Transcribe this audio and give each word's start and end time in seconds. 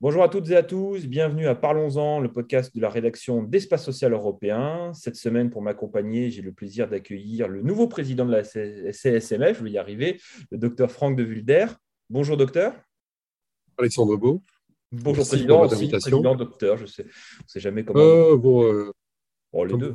Bonjour 0.00 0.24
à 0.24 0.28
toutes 0.28 0.50
et 0.50 0.56
à 0.56 0.62
tous, 0.62 1.06
bienvenue 1.06 1.46
à 1.46 1.54
Parlons-en, 1.54 2.20
le 2.20 2.30
podcast 2.30 2.74
de 2.74 2.80
la 2.80 2.90
rédaction 2.90 3.42
d'Espace 3.42 3.84
Social 3.84 4.12
Européen. 4.12 4.92
Cette 4.92 5.16
semaine, 5.16 5.48
pour 5.48 5.62
m'accompagner, 5.62 6.28
j'ai 6.28 6.42
le 6.42 6.52
plaisir 6.52 6.88
d'accueillir 6.88 7.48
le 7.48 7.62
nouveau 7.62 7.88
président 7.88 8.26
de 8.26 8.32
la 8.32 8.42
CSMF, 8.42 9.58
je 9.58 9.64
vais 9.64 9.70
y 9.70 9.78
arriver, 9.78 10.20
le 10.50 10.58
docteur 10.58 10.90
Franck 10.90 11.16
de 11.16 11.22
Vulder. 11.22 11.66
Bonjour 12.10 12.36
docteur. 12.36 12.74
Alexandre 13.78 14.16
Beau. 14.16 14.42
Bonjour 14.90 15.26
président, 15.26 15.62
aussi, 15.62 15.88
président, 15.88 16.34
docteur, 16.34 16.76
je 16.76 16.84
sais, 16.84 17.04
ne 17.04 17.08
sait 17.46 17.60
jamais 17.60 17.84
comment. 17.84 18.00
Euh, 18.00 18.36
bon, 18.36 18.64
euh, 18.64 18.92
oh, 19.52 19.64
les 19.64 19.78
deux. 19.78 19.94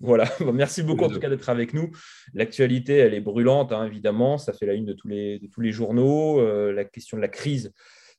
Voilà, 0.00 0.30
merci 0.52 0.82
beaucoup 0.82 1.04
en 1.04 1.08
tout 1.08 1.18
cas 1.18 1.28
d'être 1.30 1.48
avec 1.48 1.72
nous. 1.72 1.90
L'actualité, 2.34 2.96
elle 2.96 3.14
est 3.14 3.20
brûlante, 3.20 3.72
hein, 3.72 3.86
évidemment, 3.86 4.38
ça 4.38 4.52
fait 4.52 4.66
la 4.66 4.74
une 4.74 4.84
de 4.84 4.92
tous 4.92 5.08
les, 5.08 5.38
de 5.38 5.46
tous 5.46 5.60
les 5.60 5.72
journaux. 5.72 6.40
Euh, 6.40 6.72
la 6.72 6.84
question 6.84 7.16
de 7.16 7.22
la 7.22 7.28
crise 7.28 7.72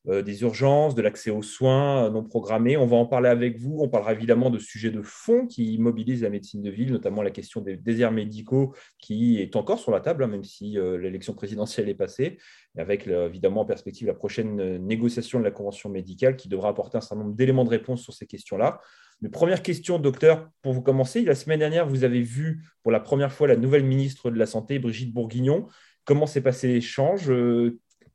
des 0.07 0.41
urgences, 0.41 0.95
de 0.95 1.01
l'accès 1.01 1.31
aux 1.31 1.41
soins 1.41 2.05
euh, 2.05 2.09
non 2.09 2.23
programmés. 2.23 2.77
On 2.77 2.85
va 2.85 2.95
en 2.95 3.05
parler 3.05 3.27
avec 3.27 3.57
vous. 3.59 3.79
On 3.81 3.89
parlera 3.89 4.13
évidemment 4.13 4.49
de 4.49 4.57
sujets 4.57 4.89
de 4.89 5.01
fond 5.01 5.47
qui 5.47 5.77
mobilisent 5.79 6.23
la 6.23 6.29
médecine 6.29 6.61
de 6.61 6.69
ville, 6.69 6.91
notamment 6.91 7.21
la 7.21 7.31
question 7.31 7.59
des 7.59 7.75
déserts 7.75 8.13
médicaux 8.13 8.73
qui 8.99 9.41
est 9.41 9.55
encore 9.57 9.79
sur 9.79 9.91
la 9.91 9.99
table, 9.99 10.23
hein, 10.23 10.27
même 10.27 10.45
si 10.45 10.77
euh, 10.77 10.97
l'élection 10.97 11.33
présidentielle 11.33 11.89
est 11.89 11.95
passée, 11.95 12.37
avec 12.77 13.07
évidemment 13.07 13.61
en 13.61 13.65
perspective 13.65 14.07
la 14.07 14.13
prochaine 14.13 14.77
négociation 14.77 15.39
de 15.39 15.43
la 15.43 15.51
convention 15.51 15.89
médicale 15.89 16.35
qui 16.35 16.47
devra 16.47 16.69
apporter 16.69 16.97
un 16.97 17.01
certain 17.01 17.23
nombre 17.23 17.35
d'éléments 17.35 17.63
de 17.63 17.69
réponse 17.69 18.03
sur 18.03 18.13
ces 18.13 18.27
questions-là. 18.27 18.79
Mais 19.21 19.29
première 19.29 19.63
question, 19.63 19.97
docteur, 19.97 20.47
pour 20.61 20.73
vous 20.73 20.83
commencer. 20.83 21.23
La 21.23 21.33
semaine 21.33 21.57
dernière, 21.57 21.87
vous 21.87 22.03
avez 22.03 22.21
vu 22.21 22.63
pour 22.83 22.91
la 22.91 22.99
première 22.99 23.31
fois 23.31 23.47
la 23.47 23.55
nouvelle 23.55 23.83
ministre 23.83 24.29
de 24.29 24.37
la 24.37 24.45
Santé, 24.45 24.77
Brigitte 24.77 25.11
Bourguignon. 25.11 25.67
Comment 26.05 26.27
s'est 26.27 26.41
passé 26.41 26.67
l'échange? 26.67 27.31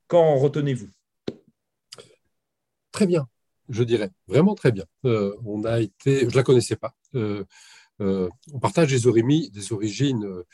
Quand 0.06 0.36
retenez-vous? 0.36 0.88
Très 2.92 3.06
bien, 3.06 3.26
je 3.68 3.82
dirais, 3.82 4.10
vraiment 4.28 4.54
très 4.54 4.72
bien. 4.72 4.84
Euh, 5.04 5.34
on 5.44 5.64
a 5.64 5.80
été, 5.80 6.28
je 6.28 6.36
la 6.36 6.42
connaissais 6.42 6.76
pas. 6.76 6.94
Euh, 7.14 7.44
euh, 8.00 8.28
on 8.52 8.58
partage 8.58 8.90
des, 8.90 9.06
origines, 9.06 9.50
origines 9.70 10.44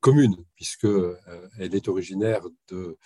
communes, 0.00 0.36
puisque 0.56 0.88
elle 1.58 1.74
est 1.74 1.86
originaire 1.86 2.40
de 2.68 2.98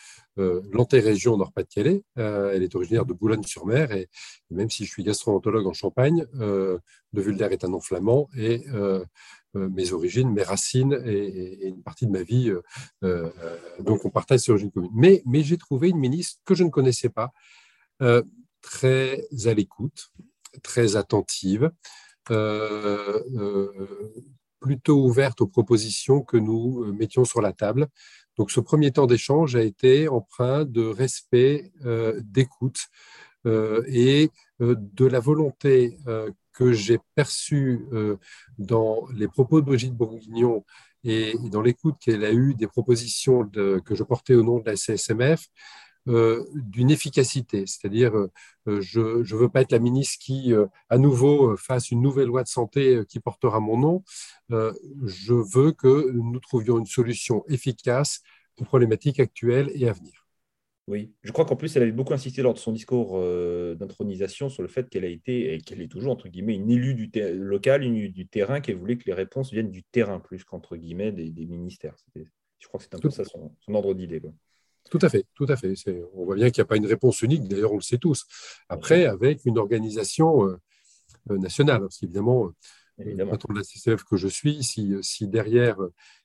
l'antérégion 0.72 1.36
Nord-Pas-de-Calais. 1.36 2.02
elle 2.16 2.62
est 2.62 2.74
originaire 2.74 3.04
de 3.04 3.12
Boulogne-sur-Mer, 3.12 3.92
et, 3.92 4.08
même 4.50 4.70
si 4.70 4.86
je 4.86 4.90
suis 4.90 5.04
gastroentologue 5.04 5.66
en 5.66 5.74
Champagne, 5.74 6.24
de 6.32 6.80
Vulder 7.12 7.48
est 7.50 7.64
un 7.64 7.68
nom 7.68 7.80
flamand, 7.80 8.30
et 8.38 8.64
mes 9.52 9.92
origines, 9.92 10.32
mes 10.32 10.42
racines 10.42 10.98
et, 11.04 11.66
une 11.66 11.82
partie 11.82 12.06
de 12.06 12.12
ma 12.12 12.22
vie. 12.22 12.50
donc, 13.02 14.06
on 14.06 14.10
partage 14.10 14.40
ces 14.40 14.50
origines 14.50 14.70
communes. 14.70 14.92
Mais 14.94 15.42
j'ai 15.42 15.58
trouvé 15.58 15.90
une 15.90 15.98
ministre 15.98 16.40
que 16.46 16.54
je 16.54 16.64
ne 16.64 16.70
connaissais 16.70 17.10
pas, 17.10 17.32
très 18.66 19.22
à 19.46 19.54
l'écoute, 19.54 20.10
très 20.62 20.96
attentive, 20.96 21.70
euh, 22.30 23.22
euh, 23.36 23.88
plutôt 24.60 25.04
ouverte 25.04 25.40
aux 25.40 25.46
propositions 25.46 26.22
que 26.22 26.36
nous 26.36 26.82
euh, 26.82 26.92
mettions 26.92 27.24
sur 27.24 27.40
la 27.40 27.52
table. 27.52 27.86
Donc 28.36 28.50
ce 28.50 28.58
premier 28.58 28.90
temps 28.90 29.06
d'échange 29.06 29.54
a 29.54 29.62
été 29.62 30.08
empreint 30.08 30.64
de 30.64 30.84
respect, 30.84 31.72
d'écoute 32.20 32.80
et 33.46 34.30
de 34.58 35.06
la 35.06 35.20
volonté 35.20 35.96
que 36.52 36.72
j'ai 36.72 36.98
perçue 37.14 37.86
dans 38.58 39.06
les 39.14 39.26
propos 39.26 39.62
de 39.62 39.66
Brigitte 39.66 39.94
Bourguignon 39.94 40.66
et 41.02 41.34
dans 41.50 41.62
l'écoute 41.62 41.96
qu'elle 41.98 42.26
a 42.26 42.32
eue 42.32 42.54
des 42.54 42.66
propositions 42.66 43.48
que 43.48 43.94
je 43.94 44.02
portais 44.02 44.34
au 44.34 44.42
nom 44.42 44.58
de 44.58 44.68
la 44.68 44.76
CSMF, 44.76 45.46
d'une 46.06 46.90
efficacité. 46.90 47.64
C'est-à-dire, 47.66 48.16
euh, 48.16 48.30
euh, 48.68 48.80
je 48.80 49.00
ne 49.00 49.38
veux 49.38 49.48
pas 49.48 49.62
être 49.62 49.72
la 49.72 49.78
ministre 49.78 50.18
qui, 50.20 50.52
à 50.88 50.98
nouveau, 50.98 51.56
fasse 51.56 51.90
une 51.90 52.00
nouvelle 52.00 52.26
loi 52.26 52.42
de 52.42 52.48
santé 52.48 53.02
qui 53.08 53.20
portera 53.20 53.60
mon 53.60 53.76
nom. 53.76 54.04
je 54.50 55.34
veux 55.34 55.72
que 55.72 56.10
nous 56.12 56.40
trouvions 56.40 56.78
une 56.78 56.86
solution 56.86 57.44
efficace 57.48 58.22
aux 58.58 58.64
problématiques 58.64 59.20
actuelles 59.20 59.70
et 59.74 59.88
à 59.88 59.92
venir. 59.92 60.26
Oui, 60.88 61.12
je 61.22 61.32
crois 61.32 61.44
qu'en 61.44 61.56
plus, 61.56 61.74
elle 61.74 61.82
avait 61.82 61.90
beaucoup 61.90 62.14
insisté 62.14 62.42
lors 62.42 62.54
de 62.54 62.60
son 62.60 62.70
discours 62.70 63.20
d'intronisation 63.76 64.48
sur 64.48 64.62
le 64.62 64.68
fait 64.68 64.88
qu'elle 64.88 65.04
a 65.04 65.08
été, 65.08 65.54
et 65.54 65.60
qu'elle 65.60 65.82
est 65.82 65.88
toujours, 65.88 66.12
entre 66.12 66.28
guillemets, 66.28 66.54
une 66.54 66.70
élue 66.70 66.94
du 66.94 67.10
local, 67.34 67.82
une 67.82 67.96
élue 67.96 68.10
du 68.10 68.28
terrain, 68.28 68.60
qui 68.60 68.72
voulait 68.72 68.96
que 68.96 69.06
les 69.06 69.14
réponses 69.14 69.50
viennent 69.50 69.70
du 69.70 69.82
terrain 69.82 70.20
plus 70.20 70.44
qu'entre 70.44 70.76
guillemets 70.76 71.10
des, 71.10 71.46
ministères. 71.46 71.96
Je 72.14 72.68
crois 72.68 72.78
que 72.78 72.84
c'est 72.84 72.94
un 72.94 73.00
peu 73.00 73.10
ça 73.10 73.24
son, 73.24 73.52
son 73.60 73.74
ordre 73.74 73.94
d'idée. 73.94 74.22
Tout 74.90 74.98
à 75.02 75.08
fait, 75.08 75.24
tout 75.34 75.46
à 75.48 75.56
fait. 75.56 75.74
On 76.14 76.24
voit 76.24 76.36
bien 76.36 76.50
qu'il 76.50 76.60
n'y 76.60 76.66
a 76.66 76.68
pas 76.68 76.76
une 76.76 76.86
réponse 76.86 77.22
unique, 77.22 77.48
d'ailleurs 77.48 77.72
on 77.72 77.76
le 77.76 77.82
sait 77.82 77.98
tous. 77.98 78.26
Après, 78.68 79.06
avec 79.06 79.44
une 79.44 79.58
organisation 79.58 80.46
euh, 80.46 80.56
euh, 81.30 81.38
nationale, 81.38 81.80
parce 81.80 81.98
qu'évidemment, 81.98 82.50
euh, 83.00 83.26
patron 83.26 83.52
de 83.52 83.58
la 83.58 83.64
CCF 83.64 84.04
que 84.04 84.16
je 84.16 84.28
suis, 84.28 84.62
si, 84.62 84.94
si, 85.02 85.28
derrière 85.28 85.76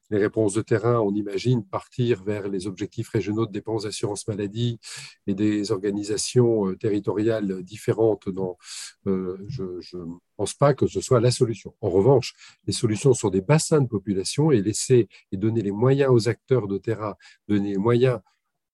les 0.09 0.17
réponses 0.17 0.53
de 0.53 0.61
terrain, 0.61 0.99
on 0.99 1.13
imagine 1.15 1.65
partir 1.65 2.23
vers 2.23 2.49
les 2.49 2.67
objectifs 2.67 3.09
régionaux 3.09 3.45
de 3.45 3.51
dépenses 3.51 3.83
d'assurance 3.83 4.27
maladie 4.27 4.79
et 5.25 5.33
des 5.33 5.71
organisations 5.71 6.73
territoriales 6.75 7.63
différentes, 7.63 8.29
dans, 8.29 8.57
je 9.05 9.63
ne 9.97 10.15
pense 10.37 10.53
pas 10.53 10.73
que 10.73 10.87
ce 10.87 11.01
soit 11.01 11.21
la 11.21 11.31
solution. 11.31 11.73
En 11.81 11.89
revanche, 11.89 12.33
les 12.67 12.73
solutions 12.73 13.13
sont 13.13 13.29
des 13.29 13.41
bassins 13.41 13.81
de 13.81 13.87
population 13.87 14.51
et 14.51 14.61
laisser 14.61 15.07
et 15.31 15.37
donner 15.37 15.61
les 15.61 15.71
moyens 15.71 16.11
aux 16.11 16.27
acteurs 16.29 16.67
de 16.67 16.77
terrain, 16.77 17.15
donner 17.47 17.71
les 17.71 17.77
moyens 17.77 18.19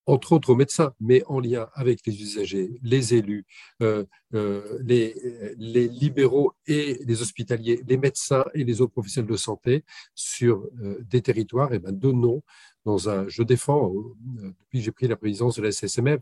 entre 0.07 0.31
autres 0.31 0.51
aux 0.51 0.55
médecins, 0.55 0.93
mais 1.01 1.21
en 1.27 1.39
lien 1.41 1.69
avec 1.73 2.05
les 2.05 2.21
usagers, 2.21 2.79
les 2.81 3.13
élus, 3.13 3.45
euh, 3.81 4.05
euh, 4.33 4.79
les, 4.81 5.13
libéraux 5.57 6.53
et 6.65 6.99
les 7.05 7.21
hospitaliers, 7.21 7.83
les 7.85 7.97
médecins 7.97 8.45
et 8.53 8.63
les 8.63 8.79
autres 8.81 8.93
professionnels 8.93 9.29
de 9.29 9.37
santé 9.37 9.83
sur 10.15 10.65
euh, 10.81 10.97
des 11.09 11.21
territoires, 11.21 11.73
et 11.73 11.79
ben 11.79 11.91
donnons 11.91 12.41
dans 12.85 13.09
un. 13.09 13.27
Je 13.27 13.43
défends, 13.43 13.91
depuis 14.25 14.79
que 14.79 14.85
j'ai 14.85 14.91
pris 14.91 15.07
la 15.07 15.17
présidence 15.17 15.57
de 15.57 15.61
la 15.61 15.71
SSMF, 15.73 16.21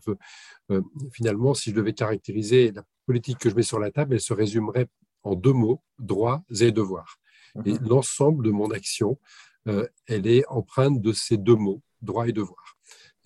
finalement, 1.12 1.54
si 1.54 1.70
je 1.70 1.76
devais 1.76 1.92
caractériser 1.92 2.72
la 2.72 2.82
politique 3.06 3.38
que 3.38 3.48
je 3.48 3.54
mets 3.54 3.62
sur 3.62 3.78
la 3.78 3.92
table, 3.92 4.14
elle 4.14 4.20
se 4.20 4.34
résumerait 4.34 4.88
en 5.22 5.36
deux 5.36 5.52
mots 5.52 5.80
droits 6.00 6.42
et 6.60 6.72
devoirs. 6.72 7.20
Et 7.64 7.74
mhm. 7.74 7.88
l'ensemble 7.88 8.44
de 8.44 8.50
mon 8.50 8.72
action, 8.72 9.16
elle 9.64 10.26
est 10.26 10.44
empreinte 10.48 11.00
de 11.00 11.12
ces 11.12 11.36
deux 11.36 11.54
mots, 11.54 11.82
droits 12.02 12.28
et 12.28 12.32
devoirs. 12.32 12.75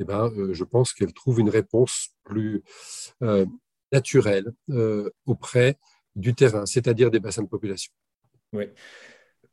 Eh 0.00 0.04
ben, 0.04 0.32
euh, 0.36 0.54
je 0.54 0.64
pense 0.64 0.94
qu'elle 0.94 1.12
trouve 1.12 1.40
une 1.40 1.50
réponse 1.50 2.08
plus 2.24 2.62
euh, 3.22 3.44
naturelle 3.92 4.52
euh, 4.70 5.10
auprès 5.26 5.76
du 6.16 6.34
terrain, 6.34 6.64
c'est-à-dire 6.64 7.10
des 7.10 7.20
bassins 7.20 7.42
de 7.42 7.48
population. 7.48 7.92
Oui. 8.54 8.64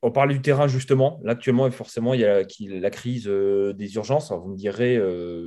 On 0.02 0.12
parle 0.12 0.30
du 0.30 0.42
terrain 0.42 0.68
justement. 0.68 1.20
Là, 1.24 1.34
actuellement, 1.34 1.70
forcément, 1.70 2.14
il 2.14 2.22
y 2.22 2.26
a 2.26 2.44
la 2.44 2.90
crise 2.90 3.26
des 3.28 3.96
urgences. 3.96 4.32
vous 4.32 4.50
me 4.50 4.56
direz, 4.56 5.00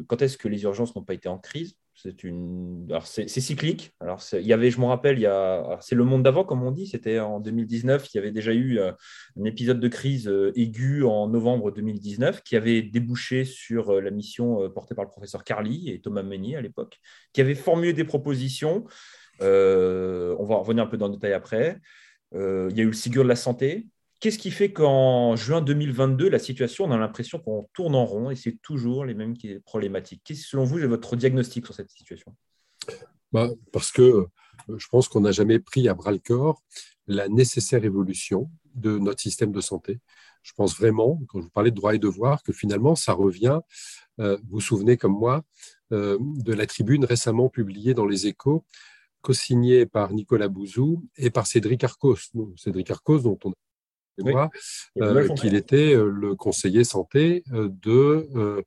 quand 0.09 0.23
est-ce 0.23 0.37
que 0.37 0.49
les 0.49 0.63
urgences 0.65 0.95
n'ont 0.97 1.05
pas 1.05 1.15
été 1.15 1.29
en 1.29 1.39
crise? 1.39 1.77
C'est 1.95 2.25
une. 2.25 2.89
C'est 3.05 3.29
cyclique. 3.29 3.93
Alors 4.01 4.23
il 4.33 4.47
y 4.47 4.53
avait, 4.53 4.71
je 4.71 4.81
me 4.81 4.87
rappelle, 4.87 5.19
il 5.19 5.23
y 5.23 5.27
a. 5.27 5.79
C'est 5.81 5.95
le 5.95 6.05
monde 6.05 6.23
d'avant, 6.23 6.45
comme 6.45 6.63
on 6.63 6.71
dit. 6.71 6.87
C'était 6.87 7.19
en 7.19 7.41
2019. 7.41 8.09
Il 8.13 8.17
y 8.17 8.21
avait 8.21 8.31
déjà 8.31 8.53
eu 8.53 8.79
euh, 8.79 8.93
un 9.39 9.45
épisode 9.45 9.81
de 9.81 9.89
crise 9.89 10.29
euh, 10.29 10.53
aiguë 10.57 11.05
en 11.05 11.29
novembre 11.29 11.71
2019 11.71 12.43
qui 12.43 12.57
avait 12.57 12.83
débouché 12.83 13.45
sur 13.45 13.91
euh, 13.91 14.01
la 14.01 14.11
mission 14.11 14.71
portée 14.71 14.95
par 14.95 15.05
le 15.05 15.11
professeur 15.11 15.45
Carly 15.45 15.91
et 15.91 16.01
Thomas 16.01 16.23
Meunier 16.23 16.57
à 16.57 16.61
l'époque, 16.61 16.99
qui 17.33 17.41
avait 17.41 17.55
formulé 17.55 17.93
des 17.93 18.05
propositions. 18.05 18.85
on 19.41 20.45
va 20.45 20.57
revenir 20.57 20.85
un 20.85 20.87
peu 20.87 20.97
dans 20.97 21.09
le 21.09 21.15
détail 21.15 21.33
après. 21.33 21.79
il 22.33 22.77
y 22.77 22.81
a 22.81 22.85
eu 22.85 22.87
le 22.87 22.93
Ségur 22.93 23.25
de 23.25 23.29
la 23.29 23.37
santé, 23.37 23.89
Qu'est-ce 24.21 24.39
qui 24.39 24.51
fait 24.51 24.71
qu'en 24.71 25.35
juin 25.35 25.63
2022, 25.63 26.29
la 26.29 26.39
situation, 26.39 26.85
on 26.85 26.91
a 26.91 26.99
l'impression 26.99 27.39
qu'on 27.39 27.69
tourne 27.73 27.95
en 27.95 28.05
rond 28.05 28.31
et 28.31 28.37
c'est 28.37 28.59
toujours 28.63 29.07
les 29.07 29.15
mêmes 29.15 29.35
problématiques 29.65 30.21
Qu'est-ce, 30.25 30.47
selon 30.47 30.65
vous, 30.65 30.79
votre 30.87 31.17
diagnostic 31.17 31.65
sur 31.65 31.75
cette 31.75 31.91
situation? 31.91 32.37
Bah, 33.33 33.49
Parce 33.73 33.91
que 33.91 34.03
euh, 34.03 34.27
je 34.77 34.87
pense 34.89 35.09
qu'on 35.09 35.23
n'a 35.23 35.33
jamais 35.33 35.59
pris 35.59 35.89
à 35.89 35.95
bras 35.95 36.13
le 36.13 36.19
corps 36.19 36.63
la 37.07 37.29
nécessaire 37.29 37.85
évolution 37.85 38.51
de 38.75 38.99
notre 38.99 39.21
système 39.21 39.53
de 39.53 39.61
santé. 39.61 39.99
Je 40.43 40.53
pense 40.53 40.77
vraiment, 40.77 41.21
quand 41.29 41.41
je 41.41 41.45
vous 41.45 41.51
parlais 41.51 41.71
de 41.71 41.77
droits 41.77 41.95
et 41.95 41.99
devoirs, 41.99 42.43
que 42.43 42.53
finalement, 42.53 42.95
ça 42.95 43.15
revient, 43.15 43.59
euh, 44.21 44.37
vous 44.45 44.49
vous 44.53 44.61
souvenez 44.61 44.97
comme 44.97 45.19
moi, 45.19 45.43
euh, 45.93 46.19
de 46.21 46.53
la 46.53 46.67
tribune 46.67 47.05
récemment 47.05 47.49
publiée 47.49 47.95
dans 47.95 48.07
les 48.07 48.27
échos, 48.27 48.65
co-signée 49.23 49.87
par 49.87 50.13
Nicolas 50.13 50.49
Bouzou 50.49 51.05
et 51.17 51.31
par 51.31 51.47
Cédric 51.47 51.83
Arcos. 51.83 52.19
Cédric 52.57 52.91
Arcos, 52.91 53.21
dont 53.21 53.39
on 53.45 53.53
euh, 55.01 55.29
qu'il 55.35 55.55
était 55.55 55.95
euh, 55.95 56.11
le 56.11 56.35
conseiller 56.35 56.85
santé 56.85 57.43
euh, 57.53 57.69
de 57.71 58.65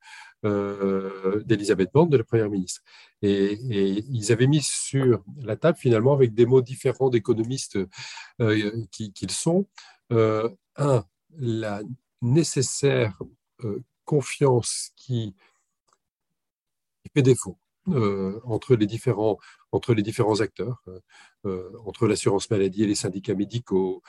d'Elisabeth 1.45 1.89
Borne, 1.93 2.09
de 2.09 2.17
la 2.17 2.23
Première 2.25 2.49
ministre. 2.49 2.81
Et, 3.21 3.57
ils 4.09 4.31
avaient 4.33 4.47
mis 4.47 4.61
sur 4.61 5.23
la 5.37 5.55
table, 5.55 5.77
finalement, 5.77 6.11
avec 6.11 6.33
des 6.33 6.45
mots 6.45 6.61
différents 6.61 7.09
d'économistes 7.09 7.79
qu'ils 8.91 9.31
sont, 9.31 9.65
un, 10.11 11.05
la 11.37 11.81
nécessaire 12.21 13.17
confiance 14.03 14.91
qui, 14.97 15.33
fait 17.13 17.21
défaut 17.21 17.57
euh, 17.89 18.39
entre, 18.45 18.75
les 18.75 18.85
différents, 18.85 19.37
entre 19.71 19.93
les 19.93 20.03
différents 20.03 20.41
acteurs, 20.41 20.83
euh, 21.45 21.69
entre 21.85 22.07
l'assurance 22.07 22.49
maladie 22.49 22.83
et 22.83 22.87
les 22.87 22.95
syndicats 22.95 23.35
médicaux, 23.35 24.01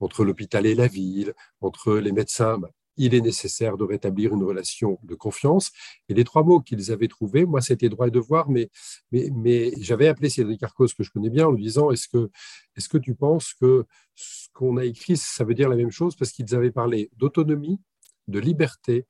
entre 0.00 0.24
l'hôpital 0.24 0.66
et 0.66 0.74
la 0.74 0.86
ville, 0.86 1.34
entre 1.60 1.94
les 1.94 2.12
médecins. 2.12 2.58
Bah, 2.58 2.70
il 2.96 3.14
est 3.14 3.20
nécessaire 3.20 3.76
de 3.76 3.84
rétablir 3.84 4.34
une 4.34 4.42
relation 4.42 4.98
de 5.02 5.14
confiance. 5.14 5.70
Et 6.08 6.14
les 6.14 6.24
trois 6.24 6.42
mots 6.42 6.60
qu'ils 6.60 6.92
avaient 6.92 7.08
trouvés, 7.08 7.44
moi, 7.44 7.60
c'était 7.60 7.88
droit 7.88 8.08
et 8.08 8.10
devoir, 8.10 8.48
mais, 8.48 8.70
mais, 9.12 9.28
mais 9.34 9.72
j'avais 9.80 10.08
appelé 10.08 10.30
Cédric 10.30 10.62
Arcos, 10.62 10.88
que 10.96 11.02
je 11.02 11.10
connais 11.10 11.30
bien, 11.30 11.46
en 11.46 11.52
lui 11.52 11.62
disant 11.62 11.90
est-ce 11.90 12.08
que, 12.08 12.30
est 12.76 12.88
que 12.88 12.98
tu 12.98 13.14
penses 13.14 13.54
que 13.54 13.84
ce 14.14 14.48
qu'on 14.52 14.76
a 14.76 14.84
écrit, 14.84 15.16
ça 15.16 15.44
veut 15.44 15.54
dire 15.54 15.68
la 15.68 15.76
même 15.76 15.90
chose 15.90 16.16
Parce 16.16 16.32
qu'ils 16.32 16.54
avaient 16.54 16.70
parlé 16.70 17.10
d'autonomie, 17.16 17.80
de 18.28 18.38
liberté 18.38 19.06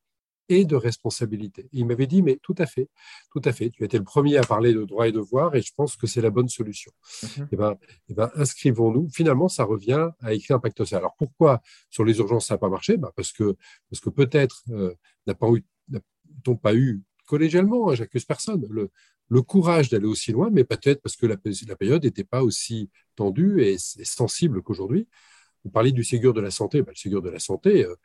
et 0.48 0.64
de 0.64 0.76
responsabilité. 0.76 1.68
il 1.72 1.86
m'avait 1.86 2.06
dit, 2.06 2.22
mais 2.22 2.38
tout 2.42 2.54
à 2.58 2.66
fait, 2.66 2.88
tout 3.32 3.42
à 3.44 3.52
fait, 3.52 3.70
tu 3.70 3.82
as 3.82 3.86
été 3.86 3.98
le 3.98 4.04
premier 4.04 4.36
à 4.36 4.42
parler 4.42 4.72
de 4.72 4.84
droit 4.84 5.08
et 5.08 5.12
devoir 5.12 5.54
et 5.54 5.62
je 5.62 5.72
pense 5.74 5.96
que 5.96 6.06
c'est 6.06 6.20
la 6.20 6.30
bonne 6.30 6.48
solution. 6.48 6.92
Eh 7.52 7.56
ben, 7.56 7.76
eh 8.08 8.14
ben, 8.14 8.30
inscrivons-nous. 8.34 9.08
Finalement, 9.12 9.48
ça 9.48 9.64
revient 9.64 10.08
à 10.20 10.34
écrire 10.34 10.56
un 10.56 10.60
pacte 10.60 10.78
social. 10.78 11.00
Alors 11.00 11.14
pourquoi 11.16 11.60
sur 11.90 12.04
les 12.04 12.18
urgences 12.18 12.46
ça 12.46 12.54
n'a 12.54 12.58
pas 12.58 12.68
marché? 12.68 12.96
Bah, 12.96 13.12
Parce 13.16 13.32
que, 13.32 13.56
parce 13.90 14.00
que 14.00 14.10
peut-être 14.10 14.62
euh, 14.70 14.94
n'a 15.26 15.34
pas 15.34 15.48
eu, 15.50 15.64
n'a-t-on 15.88 16.56
pas 16.56 16.74
eu 16.74 17.02
collégialement, 17.26 17.90
hein, 17.90 17.94
j'accuse 17.94 18.24
personne, 18.24 18.64
le, 18.70 18.90
le 19.28 19.42
courage 19.42 19.88
d'aller 19.88 20.06
aussi 20.06 20.32
loin, 20.32 20.50
mais 20.50 20.64
peut-être 20.64 21.02
parce 21.02 21.16
que 21.16 21.26
la, 21.26 21.36
la 21.68 21.76
période 21.76 22.04
n'était 22.04 22.24
pas 22.24 22.42
aussi 22.42 22.90
tendue 23.16 23.62
et, 23.62 23.76
sensible 23.78 24.62
qu'aujourd'hui. 24.62 25.08
Vous 25.64 25.70
parlez 25.70 25.90
du 25.90 26.04
Ségur 26.04 26.32
de 26.32 26.40
la 26.40 26.52
santé. 26.52 26.82
Bah, 26.82 26.92
le 26.92 26.96
Ségur 26.96 27.22
de 27.22 27.30
la 27.30 27.40
santé, 27.40 27.84
euh, 27.84 27.96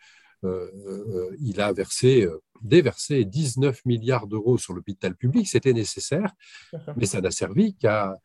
il 0.44 1.62
a 1.62 1.72
versé, 1.74 2.24
euh, 2.24 2.42
déversé 2.62 3.26
19 3.26 3.86
milliards 3.86 4.28
d'euros 4.28 4.58
sur 4.58 4.74
l'hôpital 4.74 5.16
public. 5.16 5.48
C'était 5.48 5.74
nécessaire, 5.74 6.34
mais 6.98 7.06
ça 7.06 7.22
n'a 7.22 7.32
servi 7.32 7.76
qu'à 7.76 8.18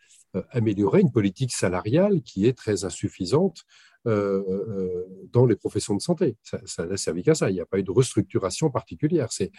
améliorer 0.50 1.00
une 1.00 1.12
politique 1.12 1.52
salariale 1.52 2.20
qui 2.22 2.46
est 2.46 2.52
très 2.52 2.84
insuffisante 2.84 3.64
dans 4.04 5.46
les 5.46 5.56
professions 5.56 5.94
de 5.94 6.00
santé. 6.00 6.36
Ça 6.42 6.86
n'a 6.86 6.96
servi 6.96 7.22
qu'à 7.22 7.34
ça. 7.34 7.50
Il 7.50 7.54
n'y 7.54 7.60
a 7.60 7.66
pas 7.66 7.78
eu 7.78 7.82
de 7.82 7.90
restructuration 7.90 8.70
particulière. 8.70 9.32
C'est 9.32 9.50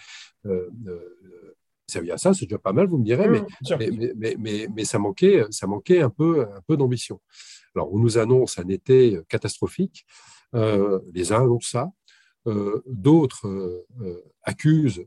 servi 1.88 2.12
à 2.12 2.18
ça, 2.18 2.34
c'est 2.34 2.46
déjà 2.46 2.60
pas 2.60 2.74
mal, 2.74 2.86
vous 2.88 2.98
me 2.98 3.04
direz, 3.04 3.28
mais, 3.28 3.42
mais, 4.16 4.36
mais, 4.38 4.68
mais, 4.74 4.86
ça 4.86 5.00
manquait, 5.00 5.46
ça 5.50 5.68
manquait 5.68 6.02
un 6.02 6.10
peu, 6.10 6.42
un 6.42 6.62
peu 6.68 6.78
d'ambition. 6.78 7.22
Alors, 7.76 7.92
on 7.94 7.98
nous 7.98 8.18
annonce 8.18 8.60
un 8.60 8.68
été 8.68 9.20
catastrophique. 9.30 10.06
les 10.54 11.32
uns 11.32 11.44
annoncent 11.44 11.70
ça, 11.72 11.90
euh, 12.48 12.82
d'autres 12.86 13.48
euh, 13.48 13.86
euh, 14.02 14.24
accusent 14.44 15.06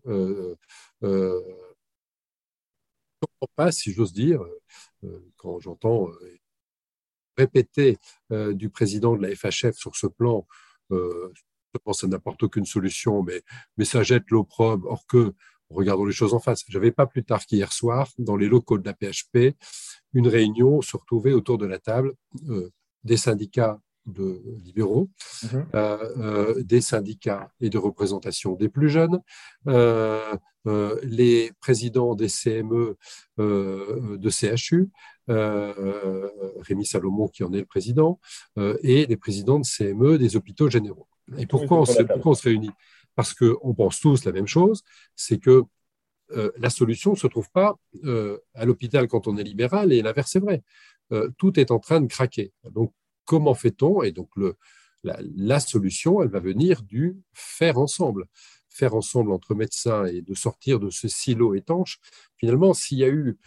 pas, 3.56 3.72
si 3.72 3.92
j'ose 3.92 4.12
dire, 4.12 4.42
quand 5.36 5.60
j'entends 5.60 6.08
répéter 7.36 7.98
du 8.30 8.68
président 8.68 9.16
de 9.16 9.22
la 9.26 9.34
FHF 9.34 9.76
sur 9.76 9.96
ce 9.96 10.06
plan, 10.06 10.46
ça 11.92 12.06
n'apporte 12.06 12.42
aucune 12.42 12.66
solution, 12.66 13.22
mais, 13.22 13.42
mais 13.76 13.84
ça 13.84 14.02
jette 14.02 14.30
l'opprobre. 14.30 14.86
Or 14.88 15.06
que, 15.06 15.34
regardons 15.70 16.04
les 16.04 16.12
choses 16.12 16.34
en 16.34 16.38
face, 16.38 16.64
j'avais 16.68 16.92
pas 16.92 17.06
plus 17.06 17.24
tard 17.24 17.44
qu'hier 17.44 17.72
soir, 17.72 18.10
dans 18.18 18.36
les 18.36 18.46
locaux 18.46 18.78
de 18.78 18.86
la 18.86 18.94
PHP, 18.94 19.56
une 20.12 20.28
réunion 20.28 20.80
se 20.82 20.96
retrouver 20.96 21.32
autour 21.32 21.58
de 21.58 21.66
la 21.66 21.78
table 21.78 22.14
des 23.04 23.16
syndicats 23.16 23.80
de 24.06 24.42
libéraux, 24.64 25.08
mhm. 25.42 25.66
euh, 25.74 25.98
euh, 26.18 26.62
des 26.62 26.80
syndicats 26.80 27.50
et 27.60 27.70
de 27.70 27.78
représentation 27.78 28.54
des 28.54 28.68
plus 28.68 28.88
jeunes, 28.88 29.20
euh, 29.68 30.36
les 31.02 31.52
présidents 31.60 32.14
des 32.14 32.28
CME 32.28 32.96
de 33.38 34.30
CHU, 34.30 34.90
Rémi 35.26 36.84
Salomon 36.84 37.28
qui 37.28 37.44
en 37.44 37.52
est 37.52 37.60
le 37.60 37.66
président, 37.66 38.20
et 38.82 39.06
les 39.06 39.16
présidents 39.16 39.58
de 39.58 39.64
CME 39.64 40.18
des 40.18 40.36
hôpitaux 40.36 40.68
généraux. 40.68 41.08
Et 41.38 41.46
pourquoi 41.46 41.80
on, 41.80 41.84
se, 41.86 42.02
pourquoi 42.02 42.32
on 42.32 42.34
se 42.34 42.42
réunit? 42.42 42.70
Parce 43.14 43.32
qu'on 43.32 43.74
pense 43.74 44.00
tous 44.00 44.26
la 44.26 44.32
même 44.32 44.46
chose, 44.46 44.82
c'est 45.16 45.38
que 45.38 45.62
la 46.58 46.68
solution 46.68 47.12
ne 47.12 47.16
se 47.16 47.26
trouve 47.26 47.50
pas 47.50 47.76
à 48.54 48.64
l'hôpital 48.66 49.08
quand 49.08 49.28
on 49.28 49.38
est 49.38 49.44
libéral, 49.44 49.94
et 49.94 50.02
l'inverse 50.02 50.36
est 50.36 50.40
vrai. 50.40 50.62
tout 51.38 51.58
est 51.58 51.70
en 51.70 51.78
train 51.78 52.02
de 52.02 52.06
craquer. 52.06 52.52
Donc, 52.70 52.92
comment 53.30 53.54
fait-on 53.54 54.02
Et 54.02 54.10
donc, 54.10 54.28
la, 55.04 55.60
solution, 55.60 56.20
elle 56.20 56.30
va 56.30 56.40
venir 56.40 56.82
du 56.82 57.16
faire 57.32 57.78
ensemble. 57.78 58.26
Faire 58.68 58.96
ensemble 58.96 59.30
entre 59.30 59.54
médecins 59.54 60.04
et 60.06 60.20
de 60.20 60.34
sortir 60.34 60.80
de 60.80 60.90
ce 60.90 61.06
silo 61.06 61.54
étanche. 61.54 62.00
Finalement, 62.38 62.74
s'il 62.74 62.98
y 62.98 63.04
a 63.04 63.08
eu 63.08 63.38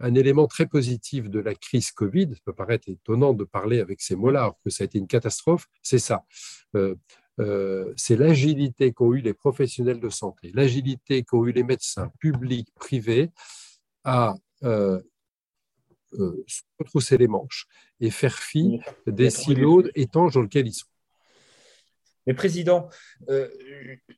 un 0.00 0.14
élément 0.14 0.46
très 0.46 0.66
positif 0.66 1.30
de 1.30 1.40
la 1.40 1.54
crise 1.54 1.92
Covid, 1.92 2.28
ça 2.34 2.40
peut 2.44 2.52
paraître 2.52 2.90
étonnant 2.90 3.32
de 3.32 3.44
parler 3.44 3.80
avec 3.80 4.02
ces 4.02 4.16
mots-là, 4.16 4.40
alors 4.42 4.60
que 4.62 4.68
ça 4.68 4.84
a 4.84 4.86
été 4.86 4.98
une 4.98 5.06
catastrophe, 5.06 5.66
c'est 5.80 5.98
ça. 5.98 6.26
Euh, 6.76 6.94
euh, 7.40 7.94
c'est 7.96 8.16
l'agilité 8.16 8.92
qu'ont 8.92 9.14
eu 9.14 9.22
les 9.22 9.32
professionnels 9.32 10.00
de 10.00 10.10
santé, 10.10 10.50
l'agilité 10.52 11.22
qu'ont 11.22 11.46
eu 11.46 11.52
les 11.52 11.62
médecins 11.62 12.12
publics, 12.18 12.68
privés, 12.74 13.30
à 14.04 14.34
euh, 14.64 15.00
retrousser 16.78 17.18
les 17.18 17.28
manches 17.28 17.66
et 18.00 18.10
faire 18.10 18.38
fi 18.38 18.80
des 19.06 19.30
silos 19.30 19.84
étanches 19.94 20.34
dans 20.34 20.42
lesquels 20.42 20.66
ils 20.66 20.74
sont. 20.74 20.86
Mais 22.26 22.34
président, 22.34 22.88
euh, 23.28 23.48